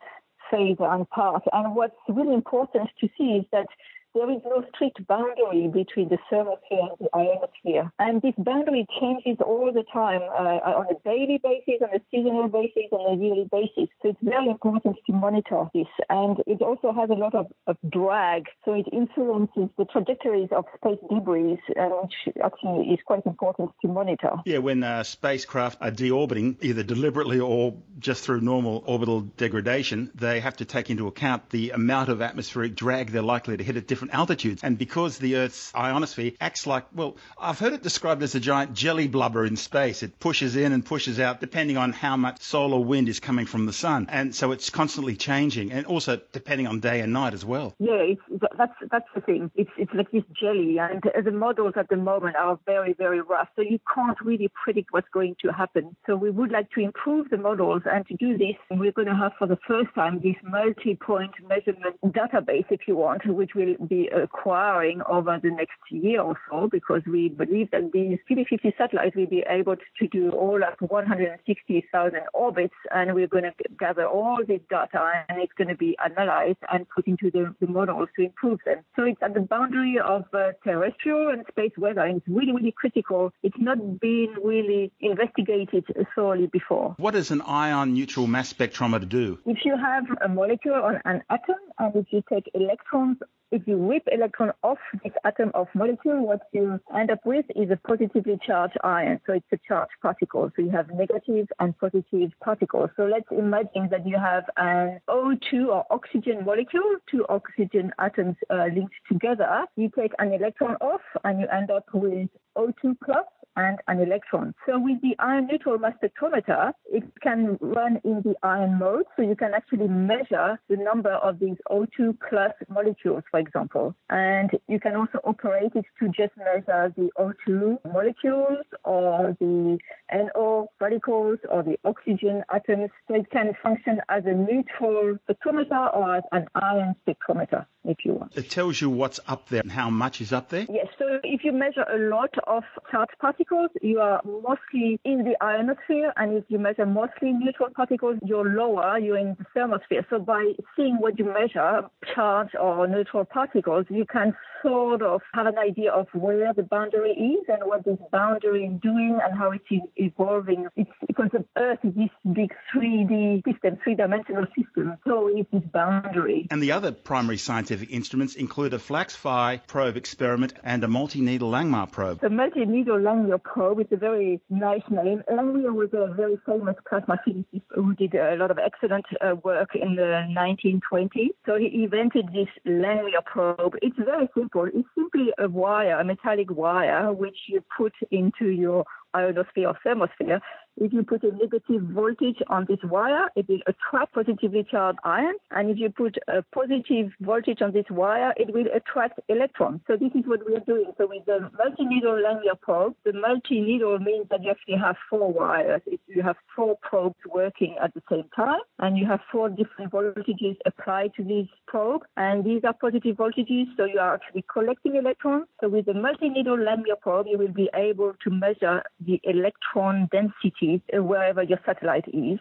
phase 0.51 0.77
and 0.81 1.09
part. 1.11 1.45
And 1.53 1.75
what's 1.75 1.95
really 2.09 2.35
important 2.35 2.91
to 3.01 3.09
see 3.17 3.39
is 3.39 3.45
that 3.53 3.67
there 4.15 4.31
is 4.31 4.41
no 4.45 4.65
strict 4.75 5.07
boundary 5.07 5.69
between 5.69 6.09
the 6.09 6.19
thermosphere 6.31 6.91
and 6.91 6.99
the 7.01 7.09
ionosphere. 7.15 7.91
And 7.99 8.21
this 8.23 8.35
boundary 8.39 8.87
changes 9.01 9.39
all 9.45 9.71
the 9.73 9.85
time 9.93 10.23
uh, 10.23 10.61
on 10.81 10.87
a 10.91 10.99
daily 11.09 11.41
basis, 11.43 11.81
on 11.83 11.95
a 11.95 12.01
seasonal 12.11 12.49
basis, 12.49 12.91
on 12.91 13.15
a 13.15 13.23
yearly 13.23 13.49
basis. 13.51 13.89
So 14.03 14.11
it's 14.11 14.19
very 14.23 14.49
important 14.49 14.97
to 15.07 15.13
monitor 15.13 15.65
this. 15.75 15.87
And 16.09 16.39
it 16.47 16.61
also 16.61 16.93
has 16.93 17.11
a 17.11 17.15
lot 17.15 17.35
of, 17.35 17.47
of 17.67 17.77
drag. 17.91 18.47
So 18.65 18.73
it 18.73 18.87
influences 18.93 19.69
the 19.79 19.85
trajectories 19.85 20.49
of 20.51 20.65
space 20.77 20.99
debris, 21.09 21.59
uh, 21.79 21.89
which 22.03 22.35
actually 22.43 22.89
is 22.89 22.99
quite 23.07 23.25
important 23.27 23.71
to 23.83 23.89
monitor. 23.89 24.33
Yeah, 24.45 24.59
when 24.59 24.83
uh, 24.83 25.05
spacecraft 25.05 25.79
are 25.81 25.91
deorbiting, 25.91 26.57
either 26.63 26.83
deliberately 26.83 27.39
or 27.39 27.75
just 27.99 28.25
through 28.25 28.41
normal 28.41 28.83
orbital 28.87 29.21
degradation, 29.21 30.11
they 30.15 30.41
have 30.41 30.57
to 30.57 30.65
take 30.65 30.91
into 30.91 31.07
account 31.07 31.51
the 31.51 31.71
amount 31.71 32.09
of 32.09 32.23
atmospheric 32.23 32.75
drag 32.75 33.11
they're 33.11 33.23
likely 33.23 33.57
to 33.57 33.65
hit 33.65 33.77
at 33.77 33.87
different 33.87 34.00
different 34.01 34.15
altitudes. 34.15 34.63
And 34.65 34.79
because 34.79 35.19
the 35.19 35.37
Earth's 35.37 35.73
ionosphere 35.75 36.33
acts 36.41 36.67
like, 36.67 36.87
well, 36.95 37.19
I've 37.39 37.59
heard 37.59 37.75
it 37.75 37.83
described 37.83 38.23
as 38.23 38.35
a 38.35 38.41
giant 38.41 38.73
jelly 38.73 39.09
blubber 39.09 39.45
in 39.45 39.57
space. 39.57 40.03
It 40.03 40.19
pushes 40.19 40.57
in 40.57 40.73
and 40.73 40.83
pushes 40.83 41.21
out 41.21 41.41
depending 41.41 41.77
on 41.77 41.93
how 41.93 42.17
much 42.17 42.41
solar 42.41 42.79
wind 42.79 43.11
is 43.11 43.21
coming 43.21 43.45
from 43.45 43.67
the 43.67 43.75
sun. 43.75 44.07
And 44.09 44.35
so 44.35 44.53
it's 44.53 44.71
constantly 44.71 45.17
changing 45.17 45.71
and 45.71 45.85
also 45.85 46.19
depending 46.33 46.67
on 46.67 46.81
day 46.81 47.01
and 47.01 47.13
night 47.13 47.35
as 47.35 47.45
well. 47.45 47.75
Yeah, 47.79 48.15
that's, 48.57 48.73
that's 48.91 49.09
the 49.15 49.21
thing. 49.21 49.51
It's, 49.55 49.71
it's 49.77 49.93
like 49.93 50.11
this 50.13 50.25
jelly 50.41 50.79
and 50.79 51.03
the 51.23 51.31
models 51.31 51.75
at 51.77 51.91
the 51.91 51.97
moment 51.97 52.37
are 52.37 52.59
very, 52.65 52.95
very 52.95 53.21
rough. 53.21 53.49
So 53.55 53.61
you 53.61 53.81
can't 53.95 54.19
really 54.23 54.51
predict 54.65 54.95
what's 54.95 55.09
going 55.13 55.37
to 55.45 55.53
happen. 55.53 55.95
So 56.07 56.17
we 56.17 56.31
would 56.31 56.51
like 56.51 56.71
to 56.71 56.81
improve 56.81 57.29
the 57.29 57.37
models 57.37 57.83
and 57.85 58.07
to 58.07 58.17
do 58.17 58.39
this, 58.39 58.57
we're 58.71 58.93
going 58.93 59.09
to 59.09 59.15
have 59.15 59.33
for 59.39 59.47
the 59.47 59.59
first 59.69 59.95
time 59.95 60.21
this 60.23 60.37
multi-point 60.43 61.33
measurement 61.47 61.97
database, 62.07 62.65
if 62.71 62.81
you 62.89 62.97
want, 62.97 63.27
which 63.27 63.51
will 63.55 63.75
be 63.91 64.09
acquiring 64.09 65.03
over 65.09 65.39
the 65.43 65.51
next 65.51 65.81
year 65.91 66.23
or 66.23 66.39
so 66.49 66.69
because 66.71 67.03
we 67.07 67.29
believe 67.29 67.71
that 67.73 67.91
these 67.93 68.19
QB50 68.31 68.79
satellites 68.79 69.17
will 69.17 69.27
be 69.27 69.45
able 69.49 69.77
to 69.77 70.07
do 70.09 70.31
all 70.31 70.63
of 70.63 70.75
160,000 70.79 72.21
orbits 72.33 72.75
and 72.93 73.15
we're 73.15 73.27
going 73.27 73.45
to 73.45 73.53
gather 73.79 74.07
all 74.07 74.39
this 74.47 74.61
data 74.71 75.25
and 75.29 75.43
it's 75.43 75.53
going 75.59 75.69
to 75.69 75.75
be 75.75 75.97
analyzed 76.03 76.59
and 76.73 76.89
put 76.89 77.07
into 77.07 77.31
the, 77.33 77.55
the 77.61 77.67
models 77.67 78.09
to 78.17 78.25
improve 78.25 78.61
them. 78.65 78.79
So 78.97 79.03
it's 79.03 79.21
at 79.23 79.35
the 79.35 79.41
boundary 79.41 79.99
of 79.99 80.25
uh, 80.33 80.53
terrestrial 80.63 81.29
and 81.31 81.45
space 81.49 81.73
weather 81.77 82.03
and 82.03 82.19
it's 82.19 82.29
really, 82.29 82.53
really 82.53 82.73
critical. 82.73 83.33
It's 83.43 83.59
not 83.59 84.01
been 84.01 84.35
really 84.43 84.93
investigated 85.01 85.85
thoroughly 86.15 86.47
before. 86.47 86.95
What 86.99 87.15
does 87.15 87.33
an 87.33 87.43
ion 87.43 87.95
neutral 87.95 88.29
mass 88.29 88.53
spectrometer 88.53 89.09
do? 89.09 89.39
If 89.47 89.65
you 89.65 89.77
have 89.77 90.05
a 90.25 90.29
molecule 90.29 90.75
or 90.75 91.03
an 91.05 91.23
atom 91.29 91.57
and 91.81 91.97
if 91.97 92.07
you 92.13 92.23
take 92.31 92.49
electrons 92.55 93.17
if 93.51 93.63
you 93.67 93.77
rip 93.89 94.03
electron 94.11 94.53
off 94.63 94.79
this 95.03 95.13
atom 95.25 95.51
of 95.55 95.69
molecule, 95.75 96.27
what 96.27 96.41
you 96.53 96.81
end 96.97 97.11
up 97.11 97.21
with 97.25 97.45
is 97.57 97.71
a 97.71 97.77
positively 97.89 98.39
charged 98.47 98.77
ion. 98.85 99.21
So 99.27 99.33
it's 99.35 99.47
a 99.53 99.59
charged 99.67 99.93
particle. 100.03 100.51
So 100.55 100.63
you 100.63 100.71
have 100.71 100.91
negative 100.91 101.49
and 101.59 101.77
positive 101.79 102.31
particles. 102.43 102.91
So 102.97 103.05
let's 103.05 103.27
imagine 103.31 103.89
that 103.91 104.07
you 104.07 104.19
have 104.19 104.45
an 104.57 105.01
O2 105.09 105.69
or 105.69 105.85
oxygen 105.91 106.45
molecule, 106.45 106.97
two 107.11 107.25
oxygen 107.29 107.93
atoms 107.99 108.37
uh, 108.51 108.67
linked 108.75 108.95
together. 109.11 109.65
You 109.77 109.91
take 109.97 110.13
an 110.19 110.33
electron 110.33 110.77
off 110.81 111.03
and 111.25 111.41
you 111.41 111.47
end 111.49 111.71
up 111.71 111.85
with 111.93 112.29
O2 112.57 112.97
plus 113.05 113.27
and 113.57 113.79
an 113.89 114.01
electron. 114.01 114.55
So 114.67 114.79
with 114.79 115.01
the 115.03 115.17
ion 115.19 115.47
neutral 115.47 115.79
mass 115.79 115.95
spectrometer, 116.03 116.73
it 116.87 117.05
can 117.23 117.59
run 117.61 118.01
in 118.05 118.23
the 118.23 118.35
ion 118.43 118.79
mode, 118.79 119.05
so 119.17 119.23
you 119.23 119.37
can 119.37 119.55
actually 119.55 119.89
measure 119.89 120.59
the 120.69 120.77
number 120.77 121.13
of 121.13 121.39
these 121.39 121.57
O2 121.71 122.19
plus 122.29 122.53
molecules, 122.69 123.23
for 123.31 123.41
example. 123.41 123.95
And 124.09 124.51
you 124.69 124.81
can 124.81 124.97
also 124.97 125.19
operate 125.25 125.73
it 125.75 125.85
to 125.99 126.09
just 126.09 126.37
measure 126.37 126.93
the 126.97 127.11
O2 127.19 127.79
molecules 127.93 128.65
or 128.85 129.37
the 129.41 129.79
NO 130.13 130.69
particles 130.79 131.39
or 131.49 131.63
the 131.63 131.79
oxygen 131.85 132.43
atoms. 132.53 132.91
So 133.09 133.15
it 133.15 133.31
can 133.31 133.55
function 133.63 134.01
as 134.09 134.25
a 134.27 134.33
neutral 134.33 135.19
spectrometer 135.29 135.97
or 135.97 136.17
as 136.17 136.25
an 136.33 136.47
ion 136.55 136.95
spectrometer, 137.07 137.67
if 137.85 137.99
you 138.05 138.15
want. 138.15 138.37
It 138.37 138.51
tells 138.51 138.81
you 138.81 138.91
what's 138.91 139.21
up 139.27 139.49
there 139.49 139.61
and 139.61 139.73
how 139.73 139.91
much 139.91 140.21
is 140.21 140.33
up 140.33 140.49
there? 140.49 140.67
Yes. 140.69 140.87
So 140.99 141.21
if 141.23 141.45
you 141.45 141.53
measure 141.53 141.85
a 141.93 141.99
lot 141.99 142.35
of 142.47 142.65
charged 142.91 143.19
particles, 143.21 143.71
you 143.83 144.01
are 144.01 144.21
mostly 144.25 145.01
in 145.05 145.25
the 145.25 145.37
ionosphere, 145.43 146.13
and 146.17 146.37
if 146.37 146.45
you 146.49 146.59
measure 146.59 146.87
mostly 146.87 147.33
neutral 147.33 147.71
particles, 147.75 148.19
you're 148.25 148.49
lower, 148.49 148.99
you're 148.99 149.19
in 149.19 149.37
the 149.39 149.47
thermosphere. 149.57 150.05
So 150.11 150.19
by 150.19 150.53
seeing 150.77 150.97
what 150.97 151.19
you 151.19 151.25
measure, 151.25 151.83
charge 152.15 152.51
or 152.61 152.87
neutral 152.87 153.25
particles, 153.25 153.87
you 153.89 154.05
can 154.05 154.35
sort 154.63 155.03
of 155.03 155.23
have 155.33 155.47
an 155.47 155.59
idea 155.59 155.91
of 155.91 156.07
where 156.13 156.53
the 156.53 156.63
boundary 156.63 157.13
is 157.13 157.45
and 157.49 157.59
what 157.65 157.85
this 157.85 157.99
boundary 158.13 158.65
is 158.65 158.81
doing 158.81 159.19
and 159.23 159.39
how 159.39 159.51
it 159.53 159.63
is 159.71 159.81
evolving. 160.01 160.67
It's 160.77 160.91
because 161.07 161.31
the 161.33 161.45
Earth 161.57 161.79
is 161.83 161.95
this 161.95 162.09
big 162.33 162.53
3D 162.75 163.45
system, 163.45 163.79
three-dimensional 163.85 164.47
system. 164.57 164.97
So 165.07 165.29
it's 165.29 165.51
this 165.53 165.63
boundary. 165.73 166.49
And 166.51 166.63
the 166.63 166.73
other 166.73 166.93
primary 166.93 167.37
scientific 167.37 167.91
instruments 167.91 168.35
include 168.35 168.75
a 168.75 168.79
flux 168.79 169.15
phi 169.15 169.61
probe 169.67 169.97
experiment 169.97 170.55
and 170.65 170.83
a 170.85 170.89
multi-needle 170.89 171.51
Langmuir 171.51 171.91
probe. 171.91 172.21
The 172.21 172.31
multi-needle 172.31 172.99
Langmuir 172.99 173.43
probe 173.43 173.81
is 173.81 173.87
a 173.93 173.97
very 173.97 174.41
nice 174.49 174.83
name. 174.91 175.23
Langmuir 175.31 175.73
was 175.73 175.91
a 175.93 176.13
very 176.15 176.39
famous 176.47 176.77
plasma 176.89 177.19
physicist 177.25 177.65
who 177.75 177.95
did 177.95 178.15
a 178.15 178.37
lot 178.37 178.51
of 178.51 178.59
excellent 178.59 179.07
uh, 179.21 179.37
work 179.45 179.71
in 179.75 179.97
the 179.97 180.27
1920s. 180.37 181.31
So 181.47 181.57
he 181.57 181.83
invented 181.85 182.29
this 182.33 182.49
Langmuir 182.67 183.25
probe. 183.25 183.75
It's 183.83 183.99
very 183.99 184.29
simple. 184.37 184.65
It's 184.65 184.89
simply 184.95 185.33
a 185.39 185.49
wire, 185.49 185.99
a 185.99 186.05
metallic 186.05 186.51
wire, 186.51 187.13
which 187.13 187.37
you 187.49 187.63
put 187.77 187.93
into 188.11 188.47
your 188.47 188.85
ionosphere 189.17 189.69
or 189.69 189.79
thermosphere, 189.85 190.41
if 190.81 190.95
you 190.95 191.03
put 191.03 191.23
a 191.23 191.31
negative 191.33 191.83
voltage 191.83 192.39
on 192.49 192.65
this 192.67 192.79
wire, 192.83 193.29
it 193.37 193.47
will 193.49 193.61
attract 193.67 194.15
positively 194.15 194.67
charged 194.69 194.99
ions. 195.05 195.39
And 195.51 195.71
if 195.71 195.79
you 195.79 195.91
put 195.91 196.17
a 196.27 196.43
positive 196.55 197.13
voltage 197.21 197.61
on 197.61 197.73
this 197.73 197.85
wire, 197.91 198.33
it 198.39 198.53
will 198.55 198.67
attract 198.75 199.21
electrons. 199.29 199.83
So 199.87 199.97
this 199.97 200.11
is 200.15 200.27
what 200.27 200.41
we 200.47 200.57
are 200.57 200.61
doing. 200.61 200.87
So 200.97 201.07
with 201.07 201.27
the 201.27 201.51
multi-needle 201.63 202.23
Langmuir 202.25 202.59
probe, 202.61 202.95
the 203.05 203.13
multi-needle 203.13 203.99
means 203.99 204.27
that 204.31 204.43
you 204.43 204.51
actually 204.51 204.79
have 204.79 204.97
four 205.11 205.31
wires. 205.31 205.83
You 206.07 206.23
have 206.23 206.37
four 206.57 206.79
probes 206.81 207.17
working 207.31 207.77
at 207.83 207.93
the 207.93 208.03
same 208.11 208.25
time, 208.35 208.61
and 208.79 208.97
you 208.97 209.07
have 209.07 209.21
four 209.31 209.51
different 209.51 209.93
voltages 209.93 210.57
applied 210.65 211.13
to 211.17 211.23
this 211.23 211.47
probe. 211.67 212.03
And 212.17 212.43
these 212.43 212.63
are 212.65 212.73
positive 212.73 213.17
voltages, 213.17 213.67
so 213.77 213.85
you 213.85 213.99
are 213.99 214.15
actually 214.15 214.47
collecting 214.51 214.97
electrons. 214.97 215.47
So 215.61 215.69
with 215.69 215.85
the 215.85 215.95
multi-needle 215.95 216.57
Langmuir 216.57 216.99
probe, 217.03 217.27
you 217.29 217.37
will 217.37 217.53
be 217.53 217.69
able 217.75 218.15
to 218.25 218.31
measure 218.31 218.83
the 219.05 219.21
electron 219.25 220.09
density 220.11 220.70
Uh, 220.77 221.03
wherever 221.03 221.43
your 221.43 221.61
satellite 221.67 222.09
is. 222.09 222.39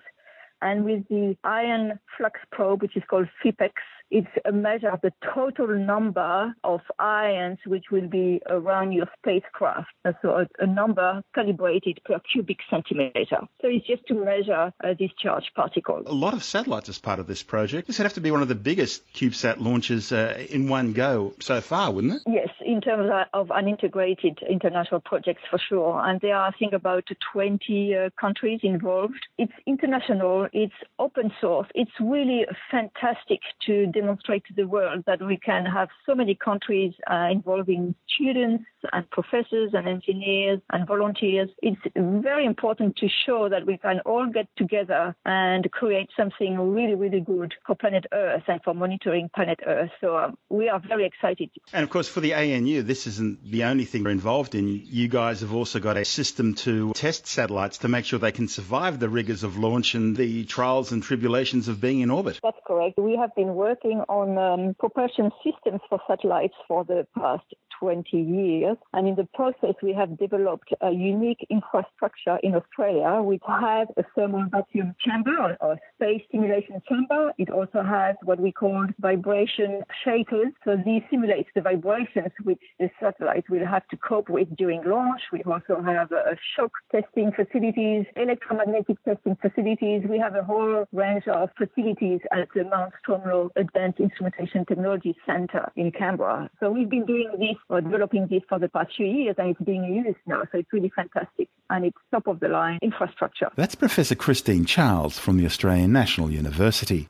And 0.61 0.83
with 0.83 1.07
the 1.07 1.37
ion 1.43 1.99
flux 2.17 2.39
probe, 2.51 2.81
which 2.81 2.97
is 2.97 3.03
called 3.09 3.27
FIPEX, 3.43 3.71
It's 4.11 4.27
a 4.45 4.51
measure 4.51 4.89
of 4.89 5.01
the 5.01 5.13
total 5.33 5.67
number 5.67 6.53
of 6.63 6.81
ions 6.97 7.59
which 7.65 7.85
will 7.91 8.07
be 8.07 8.41
around 8.47 8.91
your 8.91 9.07
spacecraft. 9.19 9.89
So 10.21 10.29
a, 10.31 10.47
a 10.59 10.67
number 10.67 11.21
calibrated 11.35 11.99
per 12.05 12.19
cubic 12.31 12.57
centimeter. 12.69 13.41
So 13.61 13.67
it's 13.67 13.85
just 13.85 14.05
to 14.07 14.15
measure 14.15 14.73
uh, 14.83 14.93
these 14.97 15.11
charged 15.21 15.51
particles. 15.55 16.07
A 16.07 16.13
lot 16.13 16.33
of 16.33 16.43
satellites 16.43 16.89
as 16.89 16.97
part 16.97 17.19
of 17.19 17.27
this 17.27 17.43
project. 17.43 17.87
This 17.87 17.99
would 17.99 18.05
have 18.05 18.13
to 18.13 18.21
be 18.21 18.31
one 18.31 18.41
of 18.41 18.47
the 18.47 18.55
biggest 18.55 19.03
CubeSat 19.13 19.59
launches 19.59 20.11
uh, 20.11 20.45
in 20.49 20.67
one 20.69 20.93
go 20.93 21.33
so 21.39 21.61
far, 21.61 21.91
wouldn't 21.91 22.13
it? 22.13 22.21
Yes, 22.27 22.49
in 22.65 22.81
terms 22.81 23.09
of 23.33 23.51
an 23.51 23.67
integrated 23.67 24.39
international 24.49 25.01
project 25.01 25.39
for 25.49 25.59
sure. 25.59 26.01
And 26.03 26.19
there 26.21 26.35
are, 26.35 26.47
I 26.47 26.51
think, 26.57 26.73
about 26.73 27.07
20 27.33 27.95
uh, 27.95 28.09
countries 28.19 28.59
involved. 28.63 29.27
It's 29.37 29.53
international, 29.65 30.47
it's 30.53 30.73
open 30.97 31.31
source. 31.39 31.67
It's 31.75 31.91
really 31.99 32.45
fantastic 32.71 33.39
to 33.67 33.87
demonstrate 33.99 34.43
to 34.45 34.53
the 34.53 34.67
world 34.67 35.03
that 35.05 35.21
we 35.21 35.37
can 35.37 35.65
have 35.65 35.89
so 36.05 36.15
many 36.15 36.35
countries 36.35 36.93
uh, 37.11 37.27
involving 37.31 37.95
students 38.15 38.65
and 38.93 39.09
professors 39.11 39.71
and 39.73 39.87
engineers 39.87 40.59
and 40.71 40.87
volunteers. 40.87 41.49
It's 41.61 41.81
very 41.95 42.45
important 42.45 42.95
to 42.97 43.07
show 43.25 43.49
that 43.49 43.65
we 43.65 43.77
can 43.77 43.99
all 44.05 44.27
get 44.27 44.47
together 44.57 45.15
and 45.25 45.69
create 45.71 46.09
something 46.15 46.57
really, 46.77 46.95
really 46.95 47.19
good 47.19 47.53
for 47.65 47.75
planet 47.75 48.05
Earth 48.11 48.43
and 48.47 48.61
for 48.63 48.73
monitoring 48.73 49.29
planet 49.35 49.59
Earth. 49.65 49.91
So 50.01 50.17
um, 50.17 50.37
we 50.49 50.69
are 50.69 50.81
very 50.93 51.05
excited. 51.05 51.49
And 51.73 51.83
of 51.83 51.89
course, 51.89 52.07
for 52.07 52.21
the 52.21 52.33
ANU, 52.33 52.81
this 52.83 53.07
isn't 53.07 53.43
the 53.43 53.63
only 53.65 53.85
thing 53.85 54.03
we're 54.03 54.11
involved 54.11 54.55
in. 54.55 54.67
You 54.67 55.07
guys 55.07 55.41
have 55.41 55.53
also 55.53 55.79
got 55.79 55.97
a 55.97 56.05
system 56.05 56.55
to 56.55 56.93
test 56.93 57.27
satellites 57.27 57.79
to 57.79 57.87
make 57.87 58.05
sure 58.05 58.19
they 58.19 58.31
can 58.31 58.47
survive 58.47 58.99
the 58.99 59.09
rigors 59.09 59.43
of 59.43 59.57
launch 59.57 59.95
and 59.95 60.15
the 60.15 60.45
trials 60.45 60.91
and 60.91 61.01
tribulations 61.03 61.67
of 61.67 61.81
being 61.81 62.01
in 62.01 62.09
orbit. 62.11 62.39
That's 62.41 62.57
correct. 62.65 62.97
We 62.97 63.15
have 63.17 63.33
been 63.35 63.55
working 63.55 63.88
on 64.09 64.37
um, 64.37 64.75
propulsion 64.79 65.31
systems 65.43 65.81
for 65.89 65.99
satellites 66.07 66.55
for 66.67 66.83
the 66.83 67.07
past 67.17 67.45
20 67.79 68.17
years. 68.17 68.77
And 68.93 69.07
in 69.07 69.15
the 69.15 69.27
process, 69.33 69.75
we 69.81 69.93
have 69.93 70.17
developed 70.17 70.73
a 70.81 70.91
unique 70.91 71.45
infrastructure 71.49 72.37
in 72.43 72.55
Australia, 72.55 73.21
which 73.21 73.41
has 73.47 73.87
a 73.97 74.03
thermal 74.15 74.45
vacuum 74.51 74.95
chamber 74.99 75.35
or, 75.39 75.57
or 75.61 75.77
space 75.95 76.21
simulation 76.31 76.81
chamber. 76.87 77.31
It 77.37 77.49
also 77.49 77.81
has 77.83 78.15
what 78.23 78.39
we 78.39 78.51
call 78.51 78.85
vibration 78.99 79.81
shakers. 80.03 80.51
So 80.65 80.77
these 80.85 81.01
simulate 81.09 81.47
the 81.55 81.61
vibrations 81.61 82.31
which 82.43 82.61
the 82.79 82.89
satellite 82.99 83.49
will 83.49 83.65
have 83.65 83.87
to 83.87 83.97
cope 83.97 84.29
with 84.29 84.55
during 84.57 84.83
launch. 84.83 85.21
We 85.31 85.43
also 85.43 85.81
have 85.81 86.11
a 86.11 86.35
shock 86.55 86.71
testing 86.91 87.31
facilities, 87.31 88.05
electromagnetic 88.15 88.97
testing 89.03 89.37
facilities. 89.41 90.03
We 90.09 90.19
have 90.19 90.35
a 90.35 90.43
whole 90.43 90.85
range 90.91 91.27
of 91.27 91.49
facilities 91.57 92.19
at 92.31 92.49
the 92.53 92.63
Mount 92.65 92.93
Stromlo 93.01 93.49
Advanced 93.79 93.99
Instrumentation 94.01 94.65
Technology 94.65 95.15
Center 95.25 95.71
in 95.77 95.91
Canberra. 95.91 96.49
So 96.59 96.69
we've 96.69 96.89
been 96.89 97.05
doing 97.05 97.31
this 97.39 97.55
or 97.69 97.79
developing 97.79 98.27
this 98.27 98.41
for 98.49 98.59
the 98.59 98.67
past 98.67 98.91
few 98.95 99.05
years 99.05 99.35
and 99.37 99.51
it's 99.51 99.61
being 99.61 99.85
used 99.85 100.17
now. 100.27 100.41
So 100.51 100.57
it's 100.57 100.73
really 100.73 100.91
fantastic 100.93 101.47
and 101.69 101.85
it's 101.85 101.97
top 102.11 102.27
of 102.27 102.41
the 102.41 102.49
line 102.49 102.79
infrastructure. 102.81 103.49
That's 103.55 103.75
Professor 103.75 104.15
Christine 104.15 104.65
Charles 104.65 105.17
from 105.17 105.37
the 105.37 105.45
Australian 105.45 105.93
National 105.93 106.29
University. 106.29 107.07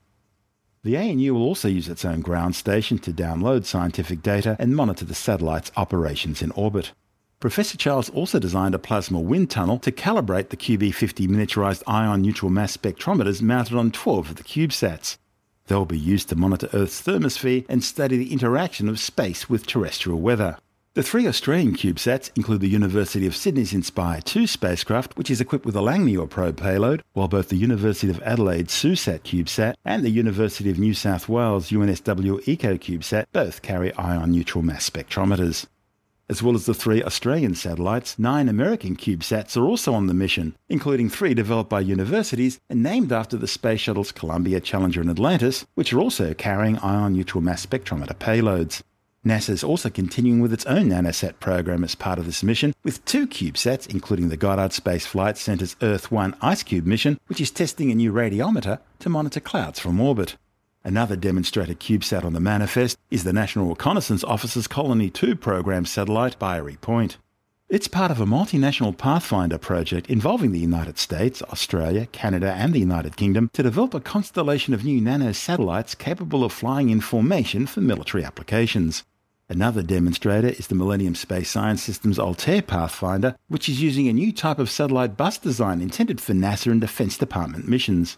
The 0.84 0.96
ANU 0.96 1.34
will 1.34 1.42
also 1.42 1.68
use 1.68 1.90
its 1.90 2.06
own 2.06 2.22
ground 2.22 2.56
station 2.56 3.00
to 3.00 3.12
download 3.12 3.66
scientific 3.66 4.22
data 4.22 4.56
and 4.60 4.76
monitor 4.76 5.06
the 5.06 5.16
satellite's 5.16 5.72
operations 5.76 6.42
in 6.44 6.52
orbit. 6.52 6.92
Professor 7.40 7.78
Charles 7.78 8.10
also 8.12 8.38
designed 8.38 8.76
a 8.76 8.80
plasma 8.80 9.20
wind 9.20 9.50
tunnel 9.50 9.80
to 9.80 9.92
calibrate 9.92 10.50
the 10.50 10.58
QB50 10.58 11.28
miniaturized 11.28 11.84
ion 11.88 12.22
neutral 12.22 12.52
mass 12.52 12.78
spectrometers 12.78 13.42
mounted 13.42 13.76
on 13.76 13.92
12 13.92 14.32
of 14.32 14.36
the 14.36 14.44
CubeSats. 14.44 15.18
They'll 15.70 15.86
be 15.86 16.00
used 16.00 16.30
to 16.30 16.36
monitor 16.36 16.68
Earth's 16.74 17.00
thermosphere 17.00 17.64
and 17.70 17.84
study 17.84 18.18
the 18.18 18.34
interaction 18.34 18.90
of 18.90 19.00
space 19.00 19.48
with 19.48 19.68
terrestrial 19.68 20.20
weather. 20.20 20.58
The 20.96 21.04
three 21.04 21.28
Australian 21.28 21.76
CubeSats 21.76 22.32
include 22.36 22.62
the 22.62 22.68
University 22.68 23.28
of 23.28 23.36
Sydney's 23.36 23.72
Inspire 23.72 24.20
2 24.20 24.48
spacecraft, 24.48 25.16
which 25.16 25.30
is 25.30 25.40
equipped 25.40 25.68
with 25.68 25.76
a 25.76 25.82
Langmuir 25.82 26.28
probe 26.28 26.58
payload, 26.58 27.04
while 27.14 27.28
both 27.28 27.50
the 27.50 27.56
University 27.56 28.10
of 28.10 28.20
Adelaide's 28.24 28.74
SUSAT 28.74 29.22
CubeSat 29.24 29.76
and 29.86 30.04
the 30.04 30.10
University 30.10 30.72
of 30.72 30.80
New 30.80 30.96
South 30.96 31.30
Wales 31.30 31.70
UNSW 31.70 32.48
Eco 32.48 32.76
CubeSat 32.76 33.26
both 33.32 33.62
carry 33.62 33.94
ion 33.94 34.32
neutral 34.32 34.64
mass 34.64 34.90
spectrometers. 34.90 35.68
As 36.30 36.44
well 36.44 36.54
as 36.54 36.68
the 36.68 36.76
three 36.76 37.02
Australian 37.02 37.56
satellites, 37.56 38.20
nine 38.20 38.50
American 38.50 38.96
CubeSats 38.96 39.58
are 39.58 39.66
also 39.66 39.96
on 39.96 40.06
the 40.06 40.14
mission, 40.14 40.56
including 40.70 41.10
three 41.10 41.34
developed 41.34 41.72
by 41.72 41.80
universities 41.80 42.60
and 42.70 42.84
named 42.84 43.12
after 43.12 43.36
the 43.36 43.48
Space 43.48 43.80
Shuttles 43.80 44.12
Columbia, 44.12 44.60
Challenger, 44.60 45.02
and 45.02 45.10
Atlantis, 45.10 45.66
which 45.74 45.92
are 45.92 46.00
also 46.00 46.36
carrying 46.36 46.78
ion 46.78 47.14
neutral 47.14 47.42
mass 47.42 47.66
spectrometer 47.66 48.14
payloads. 48.14 48.84
NASA 49.26 49.50
is 49.50 49.64
also 49.64 49.90
continuing 49.90 50.40
with 50.40 50.54
its 50.54 50.68
own 50.68 50.90
nanosat 50.90 51.40
program 51.40 51.84
as 51.84 51.96
part 51.96 52.20
of 52.20 52.28
this 52.28 52.44
mission, 52.44 52.76
with 52.84 53.04
two 53.06 53.26
CubeSats, 53.26 53.90
including 53.90 54.30
the 54.30 54.38
Goddard 54.38 54.72
Space 54.72 55.08
Flight 55.08 55.36
Center's 55.36 55.76
Earth 55.82 56.12
1 56.12 56.34
IceCube 56.34 56.86
mission, 56.86 57.20
which 57.26 57.42
is 57.42 57.50
testing 57.50 57.90
a 57.90 57.96
new 57.96 58.14
radiometer 58.14 58.80
to 59.00 59.10
monitor 59.10 59.40
clouds 59.40 59.80
from 59.80 60.00
orbit. 60.00 60.38
Another 60.84 61.18
demonstrator 61.18 61.74
CubeSat 61.74 62.24
on 62.24 62.32
the 62.32 62.40
manifest 62.40 62.98
is 63.12 63.26
the 63.26 63.34
National 63.34 63.68
Reconnaissance 63.68 64.24
Office's 64.24 64.66
Colony 64.66 65.10
2 65.10 65.36
program 65.36 65.86
satellite, 65.86 66.40
Bairy 66.40 66.78
Point. 66.78 67.18
It's 67.68 67.90
part 67.90 68.12
of 68.12 68.22
a 68.22 68.26
multinational 68.26 68.98
Pathfinder 68.98 69.58
project 69.58 70.10
involving 70.10 70.54
the 70.54 70.60
United 70.60 70.98
States, 70.98 71.42
Australia, 71.44 72.06
Canada, 72.06 72.54
and 72.54 72.74
the 72.74 72.80
United 72.80 73.18
Kingdom 73.18 73.50
to 73.54 73.62
develop 73.62 73.94
a 73.94 74.00
constellation 74.00 74.74
of 74.74 74.86
new 74.86 75.02
nano 75.02 75.34
satellites 75.34 75.96
capable 75.96 76.46
of 76.46 76.54
flying 76.54 76.90
in 76.90 77.02
formation 77.02 77.68
for 77.68 77.82
military 77.82 78.24
applications. 78.24 79.04
Another 79.50 79.84
demonstrator 79.84 80.48
is 80.48 80.68
the 80.68 80.76
Millennium 80.76 81.14
Space 81.14 81.50
Science 81.50 81.84
Systems 81.84 82.18
Altair 82.18 82.62
Pathfinder, 82.62 83.36
which 83.50 83.68
is 83.68 83.82
using 83.82 84.08
a 84.08 84.14
new 84.14 84.32
type 84.32 84.60
of 84.60 84.72
satellite 84.72 85.18
bus 85.18 85.38
design 85.38 85.82
intended 85.82 86.22
for 86.22 86.34
NASA 86.34 86.72
and 86.72 86.80
Defense 86.80 87.18
Department 87.18 87.68
missions. 87.68 88.18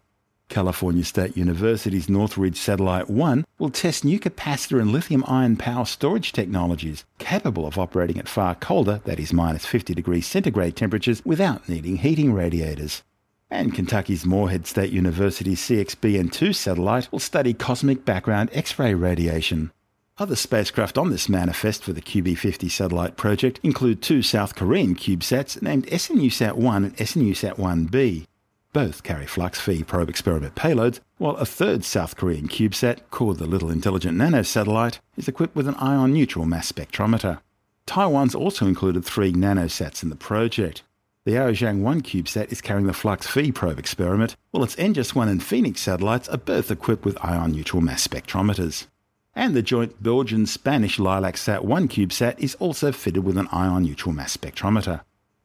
California 0.51 1.03
State 1.03 1.35
University's 1.35 2.09
Northridge 2.09 2.57
Satellite 2.57 3.09
1 3.09 3.45
will 3.57 3.69
test 3.69 4.05
new 4.05 4.19
capacitor 4.19 4.79
and 4.79 4.91
lithium 4.91 5.23
ion 5.25 5.55
power 5.55 5.85
storage 5.85 6.33
technologies 6.33 7.05
capable 7.17 7.65
of 7.65 7.79
operating 7.79 8.19
at 8.19 8.27
far 8.27 8.53
colder, 8.53 9.01
that 9.05 9.19
is 9.19 9.33
minus 9.33 9.65
50 9.65 9.95
degrees 9.95 10.27
centigrade 10.27 10.75
temperatures, 10.75 11.23
without 11.25 11.67
needing 11.67 11.97
heating 11.97 12.33
radiators. 12.33 13.01
And 13.49 13.73
Kentucky's 13.73 14.25
Morehead 14.25 14.67
State 14.67 14.91
University's 14.91 15.61
CXBN2 15.61 16.53
satellite 16.53 17.11
will 17.11 17.19
study 17.19 17.53
cosmic 17.53 18.05
background 18.05 18.49
X 18.51 18.77
ray 18.77 18.93
radiation. 18.93 19.71
Other 20.17 20.35
spacecraft 20.35 20.97
on 20.97 21.09
this 21.09 21.29
manifest 21.29 21.83
for 21.83 21.93
the 21.93 22.01
QB50 22.01 22.69
satellite 22.69 23.17
project 23.17 23.59
include 23.63 24.01
two 24.01 24.21
South 24.21 24.55
Korean 24.55 24.95
CubeSats 24.95 25.61
named 25.61 25.87
SNUSat 25.87 26.55
1 26.55 26.83
and 26.83 26.95
SNUSat 26.97 27.57
1B. 27.57 28.25
Both 28.73 29.03
carry 29.03 29.25
flux 29.25 29.59
phi 29.59 29.83
probe 29.83 30.09
experiment 30.09 30.55
payloads, 30.55 30.99
while 31.17 31.35
a 31.35 31.45
third 31.45 31.83
South 31.83 32.15
Korean 32.15 32.47
CubeSat, 32.47 32.99
called 33.11 33.37
the 33.37 33.45
Little 33.45 33.69
Intelligent 33.69 34.17
Nano 34.17 34.43
Satellite, 34.43 34.99
is 35.17 35.27
equipped 35.27 35.55
with 35.55 35.67
an 35.67 35.75
ion 35.75 36.13
neutral 36.13 36.45
mass 36.45 36.71
spectrometer. 36.71 37.39
Taiwan's 37.85 38.35
also 38.35 38.65
included 38.65 39.03
three 39.03 39.33
nanosats 39.33 40.03
in 40.03 40.09
the 40.09 40.15
project. 40.15 40.83
The 41.25 41.33
Aozhang 41.33 41.81
1 41.81 42.01
CubeSat 42.01 42.51
is 42.51 42.61
carrying 42.61 42.87
the 42.87 42.93
Flux 42.93 43.27
phi 43.27 43.51
probe 43.51 43.77
experiment, 43.77 44.35
while 44.51 44.63
its 44.63 44.77
NGES 44.77 45.13
1 45.13 45.27
and 45.27 45.43
Phoenix 45.43 45.81
satellites 45.81 46.29
are 46.29 46.37
both 46.37 46.71
equipped 46.71 47.03
with 47.03 47.23
ion 47.23 47.51
neutral 47.51 47.81
mass 47.81 48.07
spectrometers 48.07 48.87
and 49.35 49.53
the 49.53 49.61
joint 49.61 50.01
Belgian 50.03 50.45
Spanish 50.45 50.99
Lilac 50.99 51.37
Sat 51.37 51.63
1 51.63 51.87
CubeSat 51.87 52.39
is 52.39 52.55
also 52.55 52.91
fitted 52.91 53.23
with 53.23 53.37
an 53.37 53.47
ion 53.51 53.83
neutral 53.83 54.13
mass 54.13 54.35
spectrometer. 54.35 55.01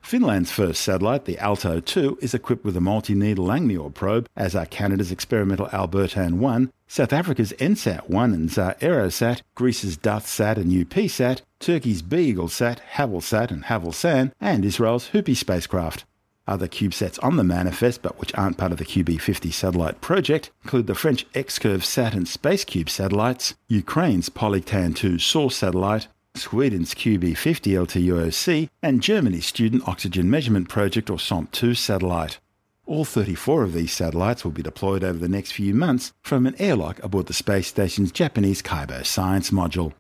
Finland's 0.07 0.53
first 0.53 0.83
satellite, 0.83 1.25
the 1.25 1.35
Aalto 1.35 1.85
2, 1.85 2.19
is 2.23 2.33
equipped 2.33 2.65
with 2.65 2.77
a 2.77 2.81
multi 2.81 3.13
needle 3.13 3.47
Langmuir 3.47 3.93
probe, 3.93 4.29
as 4.37 4.55
are 4.55 4.65
Canada's 4.65 5.11
experimental 5.11 5.67
Albertan 5.71 6.35
1, 6.35 6.71
South 6.87 7.13
Africa's 7.13 7.53
NSat 7.55 8.09
1 8.09 8.33
and 8.33 8.49
Tsar 8.49 8.77
Aerosat, 8.81 9.43
Greece's 9.57 9.97
DathSat 9.97 10.59
and 10.59 10.71
UPSat, 10.71 11.41
Turkey's 11.59 12.03
BeagleSat, 12.03 12.79
Havelsat 12.93 13.51
and 13.51 13.65
Havelsan, 13.65 14.31
and 14.41 14.65
Israel's 14.65 15.09
Hoopoe 15.09 15.35
spacecraft. 15.35 16.05
Other 16.47 16.69
CubeSats 16.69 17.19
on 17.25 17.35
the 17.35 17.43
manifest, 17.43 18.03
but 18.03 18.21
which 18.21 18.33
aren't 18.37 18.59
part 18.59 18.71
of 18.71 18.79
the 18.79 18.85
QB50 18.85 19.53
satellite 19.53 20.01
project, 20.01 20.53
include 20.63 20.87
the 20.87 20.95
French 20.95 21.27
X-CubeSat 21.35 22.13
and 22.13 22.27
SpaceCube 22.27 22.89
satellites, 22.89 23.55
Ukraine's 23.67 24.29
Polytan 24.29 24.95
2 24.95 25.19
Source 25.19 25.57
satellite, 25.57 26.07
Sweden's 26.39 26.95
QB50 26.95 27.73
LTUOC, 27.73 28.69
and 28.83 29.03
Germany's 29.03 29.47
Student 29.47 29.87
Oxygen 29.89 30.31
Measurement 30.31 30.69
Project 30.69 31.11
or 31.11 31.17
SOMP2 31.17 31.77
satellite. 31.77 32.39
All 32.87 33.05
34 33.05 33.65
of 33.65 33.73
these 33.73 33.93
satellites 33.93 34.45
will 34.45 34.53
be 34.53 34.63
deployed 34.63 35.03
over 35.03 35.19
the 35.19 35.29
next 35.29 35.53
few 35.53 35.75
months 35.75 36.13
from 36.23 36.47
an 36.47 36.55
airlock 36.61 37.03
aboard 37.03 37.27
the 37.27 37.33
space 37.33 37.67
station's 37.67 38.13
Japanese 38.13 38.63
Kibo 38.63 39.05
Science 39.05 39.51
Module. 39.51 39.93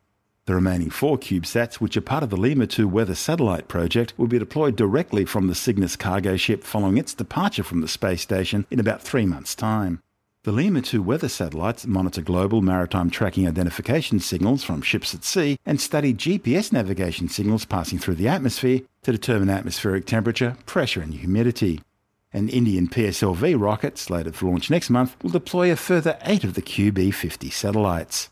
The 0.46 0.55
remaining 0.55 0.90
four 0.90 1.18
CubeSats, 1.18 1.75
which 1.77 1.96
are 1.96 2.01
part 2.01 2.22
of 2.22 2.31
the 2.31 2.37
Lemur 2.37 2.66
2 2.66 2.87
weather 2.87 3.16
satellite 3.16 3.66
project, 3.66 4.14
will 4.16 4.29
be 4.29 4.38
deployed 4.38 4.77
directly 4.77 5.25
from 5.25 5.49
the 5.49 5.57
Cygnus 5.57 5.96
cargo 5.96 6.37
ship 6.37 6.62
following 6.62 6.99
its 6.99 7.14
departure 7.14 7.64
from 7.64 7.81
the 7.81 7.88
space 7.88 8.22
station 8.22 8.64
in 8.70 8.79
about 8.79 9.03
three 9.03 9.27
months' 9.27 9.57
time. 9.57 10.01
The 10.46 10.52
Lemur 10.52 10.80
2 10.80 11.02
weather 11.02 11.28
satellites 11.28 11.88
monitor 11.88 12.22
global 12.22 12.62
maritime 12.62 13.11
tracking 13.11 13.48
identification 13.48 14.20
signals 14.20 14.62
from 14.62 14.80
ships 14.80 15.12
at 15.12 15.24
sea 15.24 15.59
and 15.66 15.80
study 15.80 16.14
GPS 16.14 16.72
navigation 16.72 17.28
signals 17.28 17.64
passing 17.64 17.98
through 17.98 18.14
the 18.14 18.28
atmosphere 18.28 18.82
to 19.02 19.11
determine 19.11 19.50
atmospheric 19.50 20.06
temperature, 20.06 20.56
pressure, 20.64 21.00
and 21.00 21.14
humidity. 21.14 21.80
An 22.32 22.48
Indian 22.48 22.87
PSLV 22.87 23.61
rocket, 23.61 23.98
slated 23.98 24.37
for 24.37 24.46
launch 24.46 24.70
next 24.70 24.88
month, 24.88 25.16
will 25.20 25.30
deploy 25.30 25.72
a 25.72 25.74
further 25.74 26.16
eight 26.22 26.44
of 26.44 26.54
the 26.54 26.62
QB 26.62 27.12
50 27.12 27.50
satellites. 27.50 28.28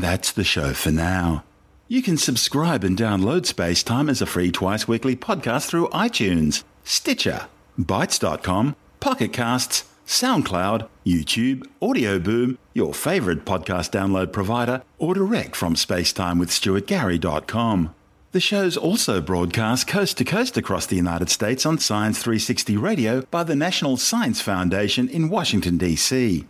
That's 0.00 0.32
the 0.32 0.44
show 0.44 0.72
for 0.72 0.90
now. 0.90 1.44
You 1.86 2.02
can 2.02 2.16
subscribe 2.16 2.82
and 2.84 2.96
download 2.96 3.44
Space 3.44 3.82
Time 3.82 4.08
as 4.08 4.22
a 4.22 4.26
free 4.26 4.50
twice 4.50 4.88
weekly 4.88 5.14
podcast 5.14 5.66
through 5.66 5.88
iTunes, 5.88 6.64
Stitcher, 6.84 7.48
Bitesz.com, 7.78 8.76
Pocket 9.00 9.34
Casts, 9.34 9.84
SoundCloud, 10.06 10.88
YouTube, 11.04 11.66
Audio 11.82 12.18
Boom, 12.18 12.56
your 12.72 12.94
favorite 12.94 13.44
podcast 13.44 13.90
download 13.90 14.32
provider, 14.32 14.80
or 14.98 15.12
direct 15.12 15.54
from 15.54 15.74
spacetimewithstuartgary.com. 15.74 17.94
The 18.32 18.40
show's 18.40 18.76
also 18.78 19.20
broadcast 19.20 19.86
coast 19.86 20.16
to 20.18 20.24
coast 20.24 20.56
across 20.56 20.86
the 20.86 20.96
United 20.96 21.28
States 21.28 21.66
on 21.66 21.78
Science 21.78 22.22
360 22.22 22.78
Radio 22.78 23.20
by 23.30 23.42
the 23.42 23.56
National 23.56 23.98
Science 23.98 24.40
Foundation 24.40 25.10
in 25.10 25.28
Washington, 25.28 25.76
D.C. 25.76 26.46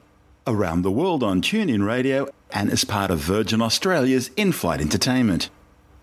Around 0.46 0.82
the 0.82 0.90
world 0.90 1.22
on 1.22 1.42
TuneIn 1.42 1.86
Radio 1.86 2.26
and 2.50 2.70
as 2.70 2.84
part 2.84 3.10
of 3.10 3.18
Virgin 3.18 3.60
Australia's 3.60 4.30
in 4.36 4.52
flight 4.52 4.80
entertainment. 4.80 5.50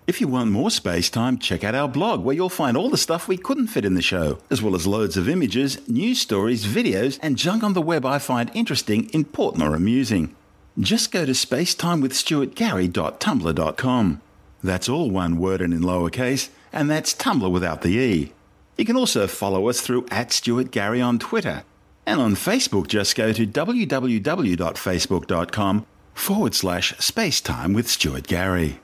If 0.05 0.21
you 0.21 0.27
want 0.27 0.51
more 0.51 0.69
space 0.69 1.09
time, 1.09 1.39
check 1.39 1.63
out 1.63 1.73
our 1.73 1.87
blog 1.87 2.23
where 2.23 2.35
you'll 2.35 2.49
find 2.49 2.77
all 2.77 2.91
the 2.91 2.97
stuff 2.97 3.27
we 3.27 3.35
couldn't 3.35 3.65
fit 3.67 3.83
in 3.83 3.95
the 3.95 4.01
show, 4.01 4.37
as 4.51 4.61
well 4.61 4.75
as 4.75 4.85
loads 4.85 5.17
of 5.17 5.27
images, 5.27 5.79
news 5.89 6.21
stories, 6.21 6.65
videos, 6.65 7.17
and 7.21 7.35
junk 7.35 7.63
on 7.63 7.73
the 7.73 7.81
web 7.81 8.05
I 8.05 8.19
find 8.19 8.51
interesting, 8.53 9.09
important, 9.11 9.63
or 9.63 9.73
amusing. 9.73 10.35
Just 10.79 11.11
go 11.11 11.25
to 11.25 11.31
spacetimewithstuartgary.tumblr.com. 11.31 14.21
That's 14.63 14.89
all 14.89 15.09
one 15.09 15.39
word 15.39 15.61
and 15.61 15.73
in 15.73 15.81
lowercase, 15.81 16.49
and 16.71 16.91
that's 16.91 17.15
Tumblr 17.15 17.51
without 17.51 17.81
the 17.81 17.97
E. 17.97 18.33
You 18.77 18.85
can 18.85 18.95
also 18.95 19.25
follow 19.25 19.67
us 19.67 19.81
through 19.81 20.05
at 20.11 20.31
Stuart 20.31 20.69
Gary 20.69 21.01
on 21.01 21.17
Twitter. 21.17 21.63
And 22.07 22.19
on 22.21 22.35
Facebook, 22.35 22.87
just 22.87 23.17
go 23.17 23.33
to 23.33 23.45
www.facebook.com 23.45 25.85
forward 26.13 26.55
slash 26.55 26.93
spacetime 26.93 27.75
with 27.75 27.89
Stuart 27.89 28.27
Gary. 28.27 28.79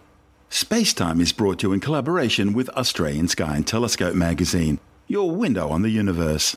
Spacetime 0.51 1.21
is 1.21 1.31
brought 1.31 1.59
to 1.59 1.69
you 1.69 1.73
in 1.73 1.79
collaboration 1.79 2.51
with 2.51 2.67
Australian 2.71 3.29
Sky 3.29 3.55
and 3.55 3.65
Telescope 3.65 4.13
magazine, 4.13 4.77
your 5.07 5.31
window 5.31 5.69
on 5.69 5.83
the 5.83 5.89
universe. 5.89 6.53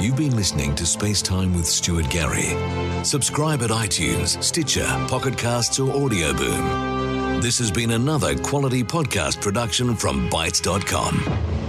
You've 0.00 0.16
been 0.16 0.34
listening 0.34 0.74
to 0.74 0.82
Spacetime 0.82 1.54
with 1.54 1.64
Stuart 1.64 2.10
Gary. 2.10 2.56
Subscribe 3.04 3.62
at 3.62 3.70
iTunes, 3.70 4.42
Stitcher, 4.42 4.88
Pocket 5.08 5.38
Casts, 5.38 5.78
or 5.78 6.04
Audio 6.04 6.34
Boom. 6.34 7.40
This 7.40 7.56
has 7.58 7.70
been 7.70 7.92
another 7.92 8.36
quality 8.36 8.82
podcast 8.82 9.40
production 9.40 9.94
from 9.94 10.28
Bitesz.com. 10.28 11.63